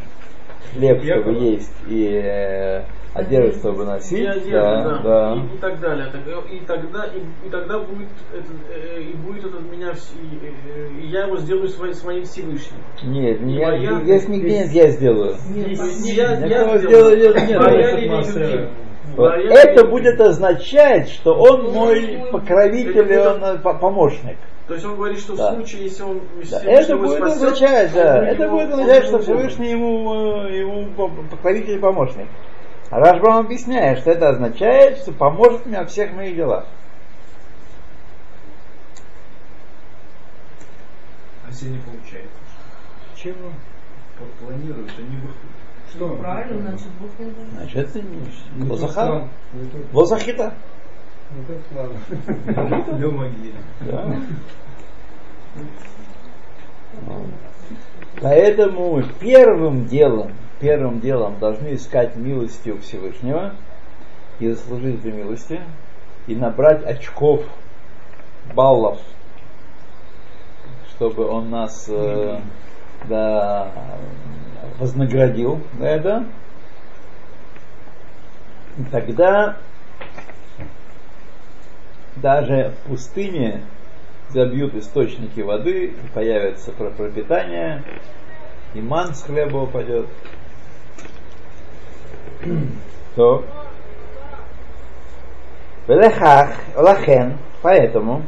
хлеб, 0.73 1.03
чтобы 1.03 1.33
есть, 1.33 1.73
и 1.87 2.21
э, 2.23 2.83
одежду, 3.13 3.59
чтобы 3.59 3.85
носить, 3.85 4.19
и 4.19 4.25
одежда, 4.25 4.51
да, 4.51 4.83
да, 4.83 5.01
да. 5.03 5.35
И, 5.35 5.55
и 5.55 5.57
так 5.59 5.79
далее. 5.79 6.05
Так, 6.11 6.21
э, 6.27 6.55
И 6.55 6.59
тогда, 6.65 7.05
и, 7.05 7.47
и 7.47 7.49
тогда 7.49 7.79
будет, 7.79 8.09
это, 8.33 8.73
э, 8.73 9.01
и 9.01 9.13
будет 9.13 9.45
этот 9.45 9.61
меня, 9.71 9.91
и, 9.91 10.45
э, 10.45 10.89
и 11.01 11.07
я 11.07 11.25
его 11.25 11.37
сделаю 11.37 11.67
своим, 11.69 11.93
своим 11.93 12.23
Всевышним. 12.23 12.79
Нет, 13.03 13.41
не, 13.41 13.55
я, 13.55 13.99
здесь 14.01 14.27
нигде 14.27 14.59
нет, 14.59 14.71
я 14.71 14.87
сделаю. 14.89 15.35
Не, 15.49 15.61
не 15.63 16.11
я, 16.13 16.31
Я 16.39 16.71
я 16.71 16.77
сделаю. 16.77 17.17
нет, 17.17 17.59
Моя. 17.59 18.69
Вот 19.15 19.33
Это 19.33 19.85
будет 19.85 20.21
означать, 20.21 21.09
что 21.09 21.33
он 21.33 21.71
мой 21.73 22.25
покровитель, 22.31 23.11
и 23.11 23.17
он 23.17 23.59
по- 23.59 23.73
помощник. 23.73 24.37
То 24.67 24.75
есть 24.75 24.85
он 24.85 24.95
говорит, 24.97 25.17
что 25.19 25.35
Да. 25.35 25.51
в 25.51 25.55
случае, 25.55 25.83
если 25.85 26.03
он 26.03 26.21
Да, 26.51 26.61
это 26.63 26.95
будет 26.95 27.17
спасет, 27.17 27.35
означать, 27.37 27.91
да, 27.95 28.23
это 28.27 28.47
будет 28.47 28.71
означать, 28.71 29.05
что 29.05 29.17
Всевышний 29.19 29.71
ему, 29.71 30.13
ему 30.47 30.93
по- 30.95 31.09
покровитель 31.31 31.77
и 31.77 31.79
помощник. 31.79 32.27
А 32.89 32.99
Рашбам 32.99 33.45
объясняет, 33.45 33.99
что 33.99 34.11
это 34.11 34.29
означает, 34.29 34.97
что 34.97 35.11
поможет 35.11 35.65
мне 35.65 35.77
во 35.79 35.85
всех 35.85 36.11
моих 36.13 36.35
делах. 36.35 36.65
А 41.45 41.49
если 41.49 41.69
не 41.69 41.77
получается? 41.79 42.29
Чего? 43.15 43.51
Планируют, 44.41 44.91
они 44.97 45.17
выходят. 45.17 45.35
Что? 45.91 46.15
Правильно, 46.17 46.61
значит, 46.69 46.87
Бог 46.99 47.09
не 47.19 47.31
дает. 47.31 47.49
Значит, 47.53 47.77
это 47.77 48.01
не 48.01 48.17
Не 48.55 48.69
тот 48.69 48.81
лозаха. 48.81 49.07
план, 49.07 49.29
не 49.53 49.69
тот- 49.69 49.93
Лозахита. 49.93 50.53
не 51.35 51.45
тот 51.45 51.63
план. 51.65 53.15
Могилы. 53.15 53.53
Да. 53.81 54.15
Поэтому 58.21 59.01
первым 59.19 59.85
делом, 59.85 60.33
первым 60.59 60.99
делом 60.99 61.39
должны 61.39 61.75
искать 61.75 62.15
милости 62.15 62.69
у 62.69 62.79
Всевышнего 62.79 63.53
и 64.39 64.49
заслужить 64.49 64.99
этой 64.99 65.11
милости, 65.11 65.61
и 66.27 66.35
набрать 66.35 66.85
очков, 66.85 67.43
баллов, 68.53 68.99
чтобы 70.91 71.27
он 71.27 71.49
нас 71.49 71.85
э, 71.87 72.39
да, 73.07 73.71
вознаградил 74.79 75.61
за 75.77 75.85
это. 75.85 76.25
И 78.77 78.83
тогда 78.91 79.57
даже 82.17 82.73
в 82.85 82.89
пустыне 82.89 83.61
забьют 84.29 84.75
источники 84.75 85.41
воды, 85.41 85.93
появится 86.13 86.71
про- 86.71 86.91
пропитание, 86.91 87.83
и 88.73 88.81
ман 88.81 89.15
с 89.15 89.23
хлеба 89.23 89.57
упадет. 89.57 90.07
То. 93.15 93.43
Велехах, 95.87 96.51
лахен, 96.75 97.37
поэтому, 97.61 98.23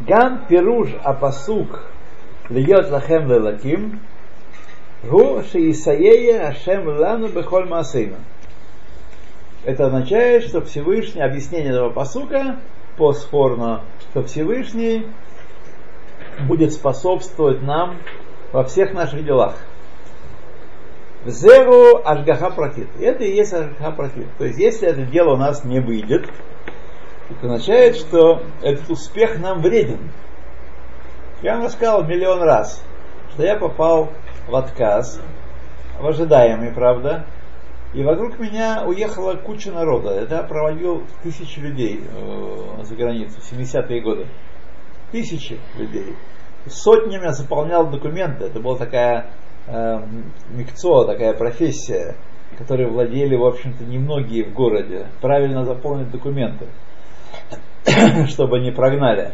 гам 0.00 0.46
пируш 0.48 0.90
апасук 1.02 1.84
льет 2.48 2.90
лахем 2.90 3.28
лелаким, 3.28 4.00
гу 5.02 5.42
шиисаея 5.50 6.48
ашем 6.48 6.86
лану 6.86 7.28
бехоль 7.28 7.68
маасейну. 7.68 8.16
Это 9.64 9.86
означает, 9.86 10.44
что 10.44 10.60
Всевышний, 10.60 11.22
объяснение 11.22 11.72
этого 11.72 11.90
посука, 11.90 12.60
постфорно, 12.96 13.82
что 14.10 14.22
Всевышний 14.22 15.06
будет 16.46 16.72
способствовать 16.72 17.62
нам 17.62 17.96
во 18.52 18.62
всех 18.62 18.94
наших 18.94 19.24
делах. 19.24 19.56
Зеру 21.24 22.02
ашгаха 22.04 22.50
протит. 22.50 22.88
Это 23.00 23.24
и 23.24 23.34
есть 23.34 23.52
ашгаха 23.52 23.92
протит. 23.92 24.26
То 24.38 24.44
есть, 24.44 24.58
если 24.58 24.88
это 24.88 25.02
дело 25.02 25.34
у 25.34 25.36
нас 25.36 25.64
не 25.64 25.80
выйдет, 25.80 26.28
это 27.30 27.46
означает, 27.46 27.96
что 27.96 28.42
этот 28.62 28.88
успех 28.90 29.38
нам 29.40 29.60
вреден. 29.60 30.10
Я 31.42 31.58
вам 31.58 31.68
сказал 31.68 32.04
миллион 32.04 32.42
раз, 32.42 32.84
что 33.32 33.42
я 33.44 33.56
попал 33.56 34.10
в 34.46 34.54
отказ, 34.54 35.20
в 36.00 36.06
ожидаемый, 36.06 36.72
правда, 36.72 37.26
и 37.94 38.02
вокруг 38.02 38.38
меня 38.38 38.84
уехала 38.86 39.34
куча 39.34 39.72
народа. 39.72 40.26
Я 40.28 40.42
проводил 40.42 41.04
тысячи 41.22 41.58
людей 41.58 42.04
э, 42.04 42.84
за 42.84 42.94
границу, 42.94 43.40
в 43.40 43.52
70-е 43.52 44.00
годы. 44.02 44.26
Тысячи 45.12 45.58
людей. 45.78 46.14
Сотнями 46.66 47.24
я 47.24 47.32
заполнял 47.32 47.88
документы. 47.88 48.44
Это 48.44 48.60
была 48.60 48.76
такая 48.76 49.30
э, 49.66 50.02
микцо, 50.50 51.04
такая 51.04 51.34
профессия, 51.34 52.16
которой 52.56 52.88
владели, 52.88 53.36
в 53.36 53.44
общем-то, 53.44 53.84
немногие 53.84 54.44
в 54.44 54.52
городе. 54.52 55.06
Правильно 55.20 55.64
заполнить 55.64 56.10
документы, 56.10 56.66
чтобы 58.28 58.60
не 58.60 58.70
прогнали. 58.70 59.32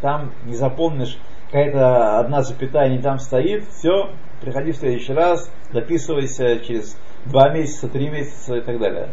Там 0.00 0.32
не 0.44 0.54
заполнишь, 0.54 1.18
какая-то 1.46 2.18
одна 2.18 2.42
запятая 2.42 2.90
не 2.90 2.98
там 2.98 3.18
стоит, 3.18 3.64
все, 3.70 4.10
приходи 4.40 4.72
в 4.72 4.76
следующий 4.76 5.12
раз, 5.12 5.50
записывайся 5.72 6.58
через 6.60 6.96
два 7.24 7.50
месяца, 7.50 7.88
три 7.88 8.08
месяца 8.08 8.56
и 8.56 8.60
так 8.60 8.78
далее. 8.78 9.08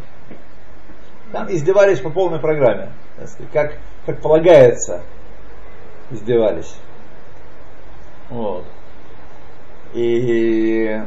Там 1.32 1.50
издевались 1.50 2.00
по 2.00 2.10
полной 2.10 2.38
программе, 2.38 2.92
как, 3.52 3.78
как 4.06 4.20
полагается, 4.20 5.02
издевались. 6.10 6.76
Вот. 8.30 8.64
И 9.94 11.00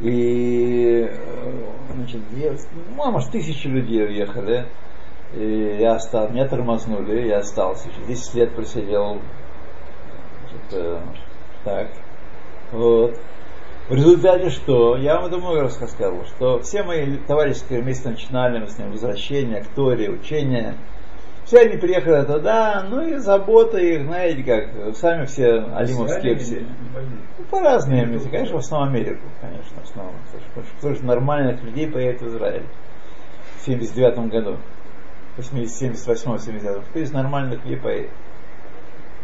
и 0.00 1.08
э, 1.10 1.52
значит, 1.94 2.20
я, 2.36 2.52
ну, 2.96 3.02
а 3.02 3.10
может, 3.10 3.30
тысячи 3.30 3.66
людей 3.66 4.04
уехали. 4.04 4.66
И 5.34 5.78
я 5.80 5.96
остался, 5.96 6.32
меня 6.32 6.48
тормознули, 6.48 7.26
я 7.28 7.38
остался. 7.38 7.88
10 8.06 8.34
лет 8.34 8.54
просидел. 8.54 9.20
Значит, 10.40 10.72
э, 10.72 11.00
так. 11.64 11.88
Вот. 12.72 13.18
В 13.88 13.94
результате 13.94 14.50
что? 14.50 14.96
Я 14.96 15.16
вам 15.16 15.26
это 15.26 15.38
много 15.38 15.62
рассказывал, 15.62 16.24
что 16.24 16.60
все 16.60 16.82
мои 16.82 17.18
товарищи, 17.18 17.60
которые 17.60 17.82
вместе 17.82 18.08
начинали, 18.08 18.58
мы 18.58 18.68
с 18.68 18.78
ним 18.78 18.90
возвращение 18.90 19.62
к 19.62 19.68
Торе, 19.68 20.10
учение, 20.10 20.74
все 21.46 21.60
они 21.60 21.76
приехали 21.76 22.24
туда, 22.24 22.84
ну 22.90 23.06
и 23.06 23.16
забота 23.18 23.78
их, 23.78 24.04
знаете 24.04 24.42
как, 24.42 24.96
сами 24.96 25.26
все 25.26 25.64
алимовские 25.74 26.36
все. 26.36 26.66
Ну, 27.38 27.44
по 27.50 27.60
разным 27.60 28.12
местам, 28.12 28.32
конечно, 28.32 28.56
в 28.56 28.58
основном 28.58 28.88
Америку, 28.88 29.22
конечно, 29.40 29.80
в 29.80 29.84
основном. 29.84 30.14
Потому 30.80 30.96
что, 30.96 31.06
нормальных 31.06 31.62
людей 31.62 31.88
поедет 31.88 32.20
в 32.20 32.26
Израиль 32.26 32.64
в 33.58 33.64
79 33.64 34.28
году, 34.28 34.56
в 35.36 35.42
78 35.42 36.38
79 36.38 36.84
кто 36.84 36.98
из 36.98 37.12
нормальных 37.12 37.62
людей 37.62 37.78
поедет. 37.78 38.10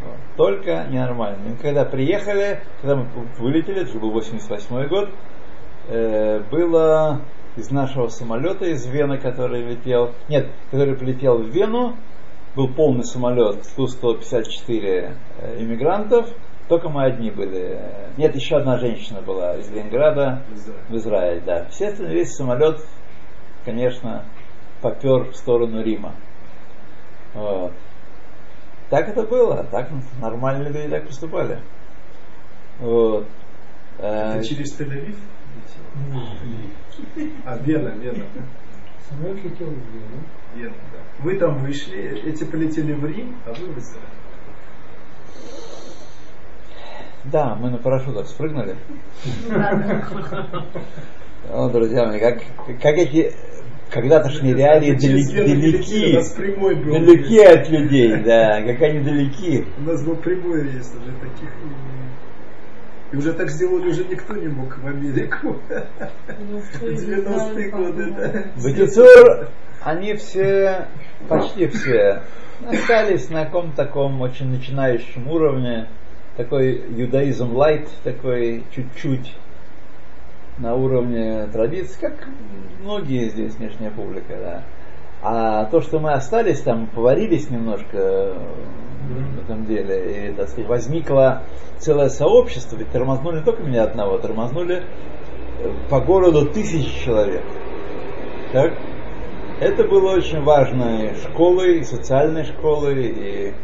Вот. 0.04 0.16
Только 0.37 0.87
ненормальные. 0.90 1.50
Мы 1.50 1.56
когда 1.56 1.85
приехали, 1.85 2.61
когда 2.80 2.96
мы 2.96 3.06
вылетели, 3.38 3.82
это 3.82 3.98
был 3.98 4.12
88 4.12 4.88
год, 4.88 5.11
э, 5.88 6.40
было 6.50 7.20
из 7.57 7.71
нашего 7.71 8.09
самолета, 8.09 8.67
из 8.67 8.87
Вены, 8.87 9.19
который 9.19 9.62
летел, 9.62 10.12
нет, 10.29 10.49
который 10.71 10.96
прилетел 10.96 11.38
в 11.38 11.48
Вену, 11.48 11.96
был 12.55 12.69
полный 12.69 13.05
самолет, 13.05 13.63
Ту-154 13.77 15.17
э, 15.38 15.63
иммигрантов, 15.63 16.29
только 16.69 16.88
мы 16.88 17.05
одни 17.05 17.31
были. 17.31 17.81
Нет, 18.17 18.35
еще 18.35 18.57
одна 18.57 18.79
женщина 18.79 19.21
была 19.21 19.57
из 19.57 19.71
Ленинграда 19.71 20.42
в 20.88 20.96
Израиль, 20.96 21.42
да. 21.44 21.67
Все 21.71 21.88
остальные, 21.88 22.17
весь 22.17 22.35
самолет, 22.35 22.81
конечно, 23.65 24.25
попер 24.81 25.31
в 25.31 25.37
сторону 25.37 25.83
Рима. 25.83 26.15
Вот. 27.35 27.73
Так 28.90 29.09
это 29.09 29.23
было, 29.23 29.65
так 29.65 29.88
нормальные 30.21 30.71
люди 30.71 30.88
так 30.88 31.07
поступали. 31.07 31.61
Вот. 32.79 33.27
Э, 33.98 34.35
Это 34.37 34.44
через 34.44 34.79
Тель-Авив? 34.79 35.17
А, 37.44 37.57
Вена, 37.59 37.88
Вена. 37.98 38.25
Самолет 39.09 39.44
летел 39.44 39.67
в 39.67 39.71
Вену. 39.71 40.23
Вена, 40.55 40.75
да. 40.92 41.25
Вы 41.25 41.37
там 41.38 41.59
вышли, 41.59 42.23
эти 42.25 42.44
полетели 42.44 42.92
в 42.92 43.05
Рим, 43.05 43.37
а 43.46 43.53
вы 43.53 43.73
в 43.73 43.79
Израиль. 43.79 44.07
Да, 47.25 47.55
мы 47.55 47.71
на 47.71 47.79
парашютах 47.79 48.27
спрыгнули. 48.27 48.77
О, 51.50 51.69
друзья 51.73 52.07
мои, 52.07 52.19
как, 52.19 52.42
как 52.81 52.96
эти 52.96 53.33
когда-тошние 53.90 54.55
реалии 54.55 54.96
Через 54.98 55.31
далеки, 55.31 56.19
далеки 56.90 57.40
от 57.40 57.69
людей, 57.69 58.17
да, 58.23 58.63
как 58.63 58.83
они 58.83 59.00
далеки. 59.00 59.67
У 59.79 59.83
нас 59.83 60.05
был 60.05 60.17
прямой 60.17 60.63
рейс 60.63 60.92
уже 60.94 61.13
таких. 61.17 61.50
И 63.13 63.17
уже 63.17 63.35
так 63.35 63.50
сделали 63.50 63.90
уже 63.90 64.04
никто 64.04 64.35
не 64.35 64.48
мог 64.48 64.79
в 64.79 64.87
Америку. 64.87 65.56
90-е 66.81 67.71
годы, 67.71 68.10
да. 68.10 68.44
Бетицур, 68.65 69.48
они 69.83 70.15
все, 70.15 70.87
почти 71.29 71.67
все, 71.69 72.23
остались 72.67 73.29
на 73.29 73.44
каком-то 73.44 73.77
таком 73.77 74.21
очень 74.23 74.48
начинающем 74.48 75.29
уровне, 75.29 75.88
такой 76.37 76.83
юдаизм 76.96 77.54
лайт, 77.54 77.88
такой 78.02 78.65
чуть-чуть 78.75 79.37
на 80.58 80.75
уровне 80.75 81.46
традиций, 81.52 81.96
как 82.00 82.29
многие 82.81 83.29
здесь 83.29 83.54
внешняя 83.56 83.90
публика, 83.90 84.35
да. 84.40 84.63
А 85.23 85.66
то, 85.66 85.81
что 85.81 86.00
мы 86.00 86.12
остались 86.12 86.62
там, 86.62 86.88
поварились 86.88 87.48
немножко 87.48 88.35
в 89.08 89.44
этом 89.44 89.66
деле, 89.66 90.31
и, 90.31 90.33
так 90.33 90.48
сказать, 90.48 90.68
возникло 90.68 91.42
целое 91.79 92.08
сообщество, 92.08 92.77
ведь 92.77 92.90
тормознули 92.90 93.40
только 93.40 93.62
меня 93.62 93.85
одного, 93.85 94.18
тормознули 94.18 94.83
э, 95.60 95.73
по 95.88 96.00
городу 96.00 96.46
тысячи 96.46 97.04
человек. 97.04 97.42
Так? 98.52 98.73
Это 99.60 99.85
было 99.85 100.16
очень 100.16 100.42
важной 100.42 101.14
школой, 101.14 101.79
и 101.79 101.85
социальной 101.85 102.44
школой, 102.44 103.06
и 103.06 103.54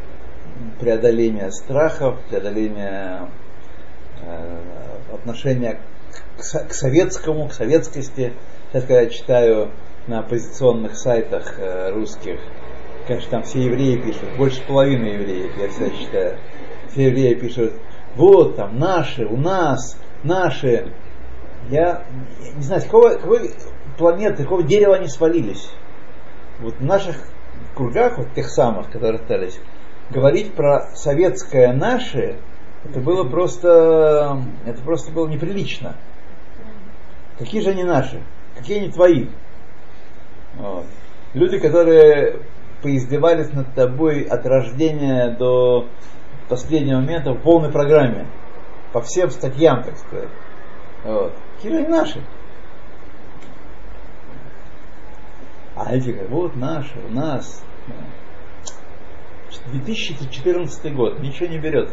преодоление 0.78 1.50
страхов, 1.50 2.20
преодоление 2.28 3.28
э, 4.22 4.58
отношения 5.12 5.80
к, 6.36 6.68
к 6.68 6.72
советскому, 6.72 7.48
к 7.48 7.52
советскости. 7.52 8.32
Сейчас, 8.70 8.82
когда 8.84 9.00
я 9.00 9.08
читаю 9.08 9.70
на 10.08 10.20
оппозиционных 10.20 10.96
сайтах 10.96 11.58
э, 11.58 11.92
русских, 11.92 12.40
конечно, 13.06 13.30
там 13.30 13.42
все 13.42 13.62
евреи 13.62 13.96
пишут, 13.96 14.28
больше 14.36 14.62
половины 14.66 15.06
евреев, 15.06 15.56
я 15.58 15.68
всегда 15.68 15.90
читаю. 15.90 16.38
Все 16.90 17.08
евреи 17.08 17.34
пишут, 17.34 17.74
вот 18.16 18.56
там 18.56 18.78
наши, 18.78 19.26
у 19.26 19.36
нас, 19.36 19.98
наши. 20.24 20.92
Я, 21.68 22.04
я 22.40 22.52
не 22.56 22.62
знаю, 22.62 22.80
с 22.80 22.84
какого, 22.84 23.10
какой 23.10 23.50
планеты, 23.98 24.44
какого 24.44 24.62
дерева 24.62 24.96
они 24.96 25.08
свалились. 25.08 25.70
Вот 26.60 26.74
в 26.74 26.84
наших 26.84 27.16
кругах, 27.76 28.16
вот 28.18 28.32
тех 28.34 28.48
самых, 28.48 28.90
которые 28.90 29.20
остались, 29.20 29.60
говорить 30.10 30.54
про 30.54 30.88
советское 30.94 31.72
наше, 31.74 32.36
это 32.84 33.00
было 33.00 33.24
просто, 33.28 34.42
это 34.64 34.82
просто 34.82 35.12
было 35.12 35.28
неприлично. 35.28 35.96
Какие 37.38 37.60
же 37.60 37.70
они 37.70 37.84
наши? 37.84 38.22
Какие 38.56 38.78
они 38.78 38.90
твои? 38.90 39.28
Вот. 40.58 40.84
Люди, 41.34 41.58
которые 41.58 42.40
поиздевались 42.82 43.52
над 43.52 43.72
тобой 43.74 44.22
от 44.22 44.46
рождения 44.46 45.30
до 45.30 45.88
последнего 46.48 47.00
момента 47.00 47.32
в 47.32 47.42
полной 47.42 47.70
программе. 47.70 48.26
По 48.92 49.00
всем 49.02 49.30
статьям, 49.30 49.82
так 49.82 49.96
сказать. 49.98 50.30
Вот. 51.04 51.32
Они 51.62 51.86
наши? 51.86 52.22
А 55.76 55.94
эти 55.94 56.10
говорят, 56.10 56.30
вот 56.30 56.56
наши, 56.56 56.98
у 56.98 57.12
нас. 57.12 57.64
2014 59.66 60.94
год, 60.94 61.20
ничего 61.20 61.46
не 61.48 61.58
берет. 61.58 61.92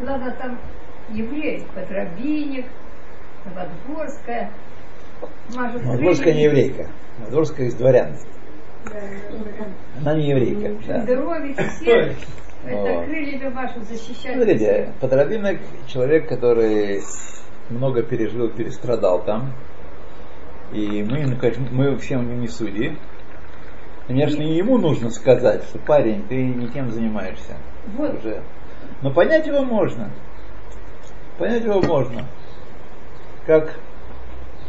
Главное, 0.00 0.32
там 0.32 0.58
еврей, 1.10 1.66
Подробинник, 1.74 2.66
Новодворская, 3.44 4.52
мажут 5.54 5.84
Мадворская 5.84 6.34
не 6.34 6.44
еврейка. 6.44 6.88
Мадворская 7.18 7.66
из 7.66 7.74
дворян. 7.74 8.16
Она 10.00 10.14
не 10.14 10.28
еврейка. 10.28 10.74
Да. 10.86 11.02
Здоровье. 11.02 11.54
Это 12.64 13.04
крыльями 13.04 13.52
ваши 13.54 13.80
защищать. 13.82 14.34
Смотрите, 14.34 14.92
Подробинок 15.00 15.58
человек, 15.86 16.28
который 16.28 17.02
много 17.70 18.02
пережил, 18.02 18.48
перестрадал 18.48 19.22
там. 19.24 19.52
И 20.72 21.04
мы, 21.04 21.26
ну, 21.26 21.36
конечно, 21.36 21.66
мы 21.70 21.96
всем 21.98 22.40
не 22.40 22.48
судьи. 22.48 22.96
Конечно, 24.08 24.42
и 24.42 24.54
ему 24.54 24.78
нужно 24.78 25.10
сказать, 25.10 25.64
что 25.64 25.78
парень, 25.78 26.24
ты 26.28 26.42
не 26.44 26.68
тем 26.68 26.90
занимаешься. 26.90 27.56
Вот. 27.96 28.14
Уже. 28.18 28.42
Но 29.02 29.10
понять 29.12 29.46
его 29.46 29.62
можно. 29.62 30.10
Понять 31.38 31.64
его 31.64 31.80
можно. 31.82 32.24
Как 33.46 33.78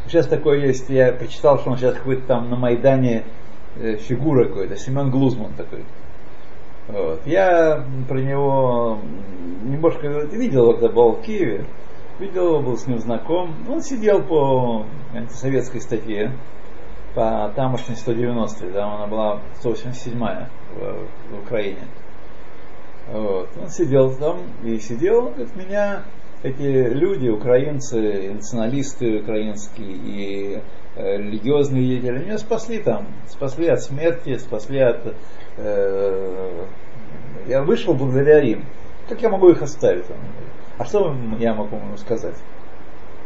сейчас 0.08 0.28
такое 0.28 0.60
есть, 0.60 0.90
я 0.90 1.12
прочитал, 1.12 1.60
что 1.60 1.72
он 1.72 1.78
сейчас 1.78 1.96
какой-то 1.96 2.26
там 2.28 2.50
на 2.50 2.56
Майдане 2.56 3.24
э, 3.76 3.96
фигура 3.98 4.46
какой-то, 4.46 4.76
Семен 4.78 5.10
Глузман 5.10 5.54
такой. 5.54 5.84
Вот. 6.88 7.22
Я 7.26 7.84
про 8.08 8.20
него 8.20 9.00
немножко 9.64 10.08
видел 10.08 10.74
когда 10.74 10.90
был 10.90 11.14
в 11.14 11.22
Киеве, 11.22 11.66
видел 12.20 12.62
был 12.62 12.78
с 12.78 12.88
ним 12.88 13.00
знаком. 13.00 13.54
Он 13.70 13.82
сидел 13.82 14.24
по 14.24 14.86
антисоветской 15.14 15.82
статье, 15.82 16.32
по 17.14 17.52
тамошней 17.56 17.96
190, 17.96 18.72
да, 18.72 18.86
она 18.86 19.08
была 19.08 19.42
187-я 19.62 20.50
в, 20.76 21.36
в 21.36 21.40
Украине. 21.44 21.82
Вот. 23.12 23.50
Он 23.62 23.70
сидел 23.70 24.14
там 24.16 24.38
и 24.64 24.78
сидел, 24.80 25.28
от 25.30 25.56
меня 25.56 26.04
эти 26.44 26.90
люди, 26.90 27.30
украинцы, 27.30 28.34
националисты 28.34 29.20
украинские 29.20 29.92
и 29.92 30.62
э, 30.96 31.18
религиозные 31.18 31.84
деятели, 31.88 32.26
меня 32.26 32.38
спасли 32.38 32.80
там, 32.80 33.08
спасли 33.28 33.68
от 33.68 33.82
смерти, 33.82 34.38
спасли 34.38 34.80
от... 34.80 35.16
э, 35.58 36.66
я 37.48 37.64
вышел 37.64 37.94
благодаря 37.94 38.42
им. 38.42 38.66
Как 39.10 39.22
я 39.22 39.30
могу 39.30 39.50
их 39.50 39.62
оставить? 39.62 40.06
А 40.78 40.86
что 40.86 41.16
я 41.40 41.54
могу 41.54 41.78
ему 41.78 41.98
сказать? 41.98 42.36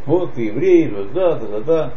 Вот 0.06 0.34
ты 0.34 0.46
еврей, 0.46 0.88
вот 0.88 1.12
да, 1.12 1.34
да, 1.34 1.46
да, 1.46 1.60
да. 1.60 1.92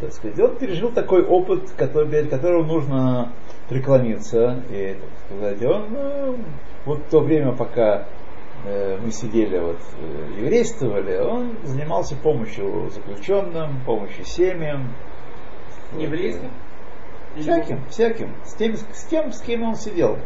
Так 0.00 0.12
сказать, 0.12 0.38
он 0.38 0.56
пережил 0.56 0.90
такой 0.90 1.22
опыт, 1.24 1.70
который, 1.76 2.08
перед 2.08 2.28
которым 2.28 2.66
нужно 2.66 3.32
преклониться. 3.68 4.62
И, 4.70 4.96
так 5.00 5.38
сказать, 5.38 5.64
он 5.64 5.86
ну, 5.90 6.36
вот 6.84 6.98
в 6.98 7.10
то 7.10 7.20
время, 7.20 7.52
пока 7.52 8.04
мы 9.00 9.12
сидели, 9.12 9.58
вот, 9.58 9.78
э, 10.00 10.40
еврействовали, 10.40 11.18
он 11.18 11.56
занимался 11.62 12.16
помощью 12.16 12.90
заключенным, 12.90 13.80
помощью 13.86 14.24
семьям. 14.24 14.92
Еврейским? 15.96 16.50
э, 17.36 17.40
Всяким, 17.40 17.84
всяким. 17.90 18.34
С 18.44 18.54
тем, 18.54 18.76
с 18.76 19.04
тем, 19.04 19.32
с 19.32 19.40
кем 19.40 19.62
он 19.62 19.76
сидел. 19.76 20.18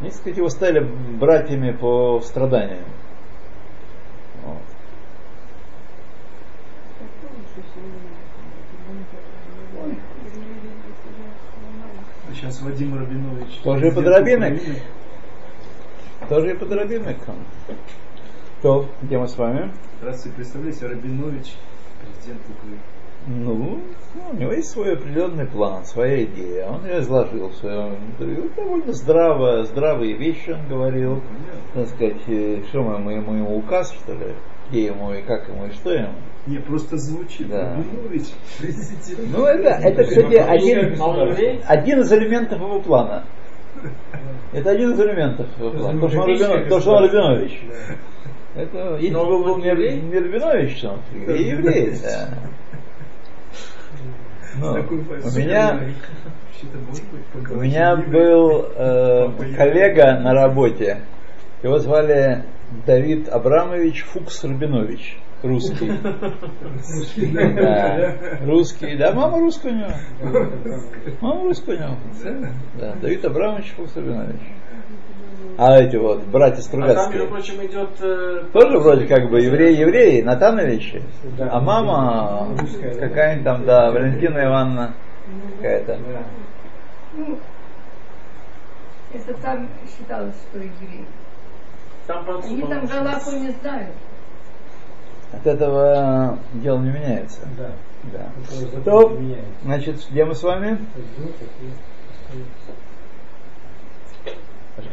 Они, 0.00 0.08
так 0.08 0.18
сказать, 0.18 0.38
его 0.38 0.48
стали 0.48 0.80
братьями 0.80 1.72
по 1.72 2.20
страданиям. 2.20 2.84
Вот. 4.42 4.62
Сейчас 12.32 12.62
Вадим 12.62 12.98
Рабинович. 12.98 13.60
Тоже 13.62 13.90
подробинок. 13.92 14.54
Украины. 14.54 14.80
Тоже 16.28 16.50
и 16.50 16.54
подробинок. 16.54 17.16
То, 18.62 18.86
где 19.02 19.16
мы 19.16 19.28
с 19.28 19.38
вами? 19.38 19.72
Здравствуйте, 20.00 20.36
представляете, 20.36 20.86
Рабинович, 20.86 21.52
президент 22.00 22.40
Украины. 22.50 22.80
Ну, 23.28 23.80
ну, 24.14 24.30
у 24.32 24.36
него 24.36 24.52
есть 24.52 24.70
свой 24.70 24.94
определенный 24.94 25.46
план, 25.46 25.84
своя 25.84 26.24
идея. 26.24 26.68
Он 26.68 26.84
ее 26.84 27.00
изложил 27.00 27.48
в 27.48 27.54
своем 27.56 27.94
интервью. 27.94 28.50
Довольно 28.56 28.92
здраво, 28.92 29.64
здравые 29.64 30.16
вещи 30.16 30.50
он 30.50 30.66
говорил. 30.68 31.22
Так 31.74 31.88
сказать, 31.88 32.22
э, 32.28 32.62
что 32.68 32.82
мы, 32.82 32.98
мы 32.98 33.12
ему 33.14 33.34
ему 33.34 33.56
указ, 33.58 33.92
что 33.92 34.12
ли? 34.12 34.34
Где 34.70 34.86
ему 34.86 35.12
и 35.12 35.22
как 35.22 35.48
ему 35.48 35.66
и 35.66 35.70
что 35.70 35.92
ему? 35.92 36.14
Не, 36.46 36.58
просто 36.58 36.96
звучит. 36.96 37.48
Да. 37.48 37.74
Рабинович, 37.74 38.26
президент. 38.58 39.36
Ну, 39.36 39.44
это, 39.44 39.68
это 39.68 40.04
кстати, 40.04 40.34
один, 40.34 41.62
один 41.66 42.00
из 42.00 42.12
элементов 42.12 42.60
его 42.60 42.80
плана. 42.80 43.24
Это 44.52 44.70
один 44.70 44.92
из 44.92 45.00
элементов. 45.00 45.46
То, 45.58 45.70
что 45.70 45.86
он, 45.88 45.98
Рабино- 46.00 46.68
то, 46.68 46.80
что 46.80 46.90
он. 46.92 47.04
Рабинович. 47.04 47.60
Это, 48.54 48.96
если 48.96 49.10
Но 49.10 49.26
бы 49.26 49.44
был 49.44 49.58
не, 49.58 49.70
не 50.00 50.18
Рабинович, 50.18 50.80
то 50.80 50.90
он 50.90 51.00
еврей, 51.34 51.92
да. 52.02 52.28
Ну, 54.58 54.72
у 54.72 55.38
меня, 55.38 55.78
у 57.50 57.56
меня 57.56 57.96
был 57.96 58.64
э, 58.74 59.28
коллега 59.54 60.18
на 60.18 60.32
работе, 60.32 61.02
его 61.62 61.78
звали 61.78 62.44
Давид 62.86 63.28
Абрамович 63.28 64.04
Фукс 64.04 64.44
Рабинович, 64.44 65.18
русский. 65.42 65.90
Да, 67.32 68.16
русский, 68.44 68.96
да, 68.96 69.12
мама 69.12 69.38
русская 69.38 69.72
у 69.72 69.76
него. 69.76 70.48
Мама 71.20 71.42
русская 71.44 71.76
у 71.76 71.80
него. 71.80 71.96
Да, 72.78 72.94
Давид 72.96 73.24
Абрамович 73.24 73.72
Фукс 73.76 73.96
Рабинович. 73.96 74.40
А 75.58 75.78
эти 75.78 75.96
вот, 75.96 76.22
братья 76.26 76.60
А 76.60 76.70
там, 76.70 76.80
между 76.80 76.94
Стругацкие. 77.00 77.26
прочим, 77.28 77.66
идет... 77.66 77.88
э, 78.00 78.44
Тоже 78.52 78.78
вроде 78.78 79.06
как 79.06 79.30
бы 79.30 79.40
евреи-евреи, 79.40 80.20
Натановичи. 80.20 81.02
Да. 81.38 81.48
А 81.50 81.60
мама 81.60 82.48
какая-нибудь 83.00 83.44
там, 83.44 83.64
да, 83.64 83.90
Валентина 83.90 84.44
Ивановна 84.44 84.94
какая-то. 85.56 85.98
Ну, 87.16 87.38
это 89.14 89.34
там 89.40 89.66
считалось, 89.96 90.34
что 90.50 90.58
евреи. 90.58 91.06
Там 92.06 92.26
Они 92.44 92.60
там. 92.62 92.84
Галаху 92.84 93.30
не 93.38 93.50
знают. 93.52 93.94
От 95.32 95.46
этого 95.46 96.38
дело 96.54 96.78
не 96.78 96.90
меняется. 96.90 97.40
Да. 97.58 97.70
Да. 98.12 98.28
Это 98.72 98.80
То, 98.82 99.08
меняется. 99.08 99.44
значит, 99.64 100.06
где 100.10 100.24
мы 100.24 100.34
с 100.34 100.42
вами? 100.42 100.78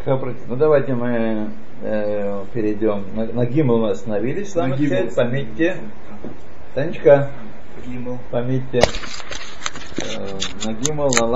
Ну, 0.05 0.55
давайте 0.55 0.93
мы 0.93 1.49
э, 1.81 2.45
перейдем. 2.53 3.03
На, 3.15 3.25
на 3.25 3.45
Гимл 3.45 3.79
мы 3.79 3.91
остановились. 3.91 4.51
С 4.51 4.55
вами 4.55 4.71
На 4.71 4.77
Гимл. 4.77 4.87
сказать, 4.95 5.15
пометьте. 5.15 5.77
Танечка, 6.73 7.29
Гимл. 7.85 8.17
пометьте. 8.31 8.79
Э, 9.99 10.39
на 10.65 10.73
Гимл, 10.73 11.09
на 11.19 11.25
Лам. 11.25 11.31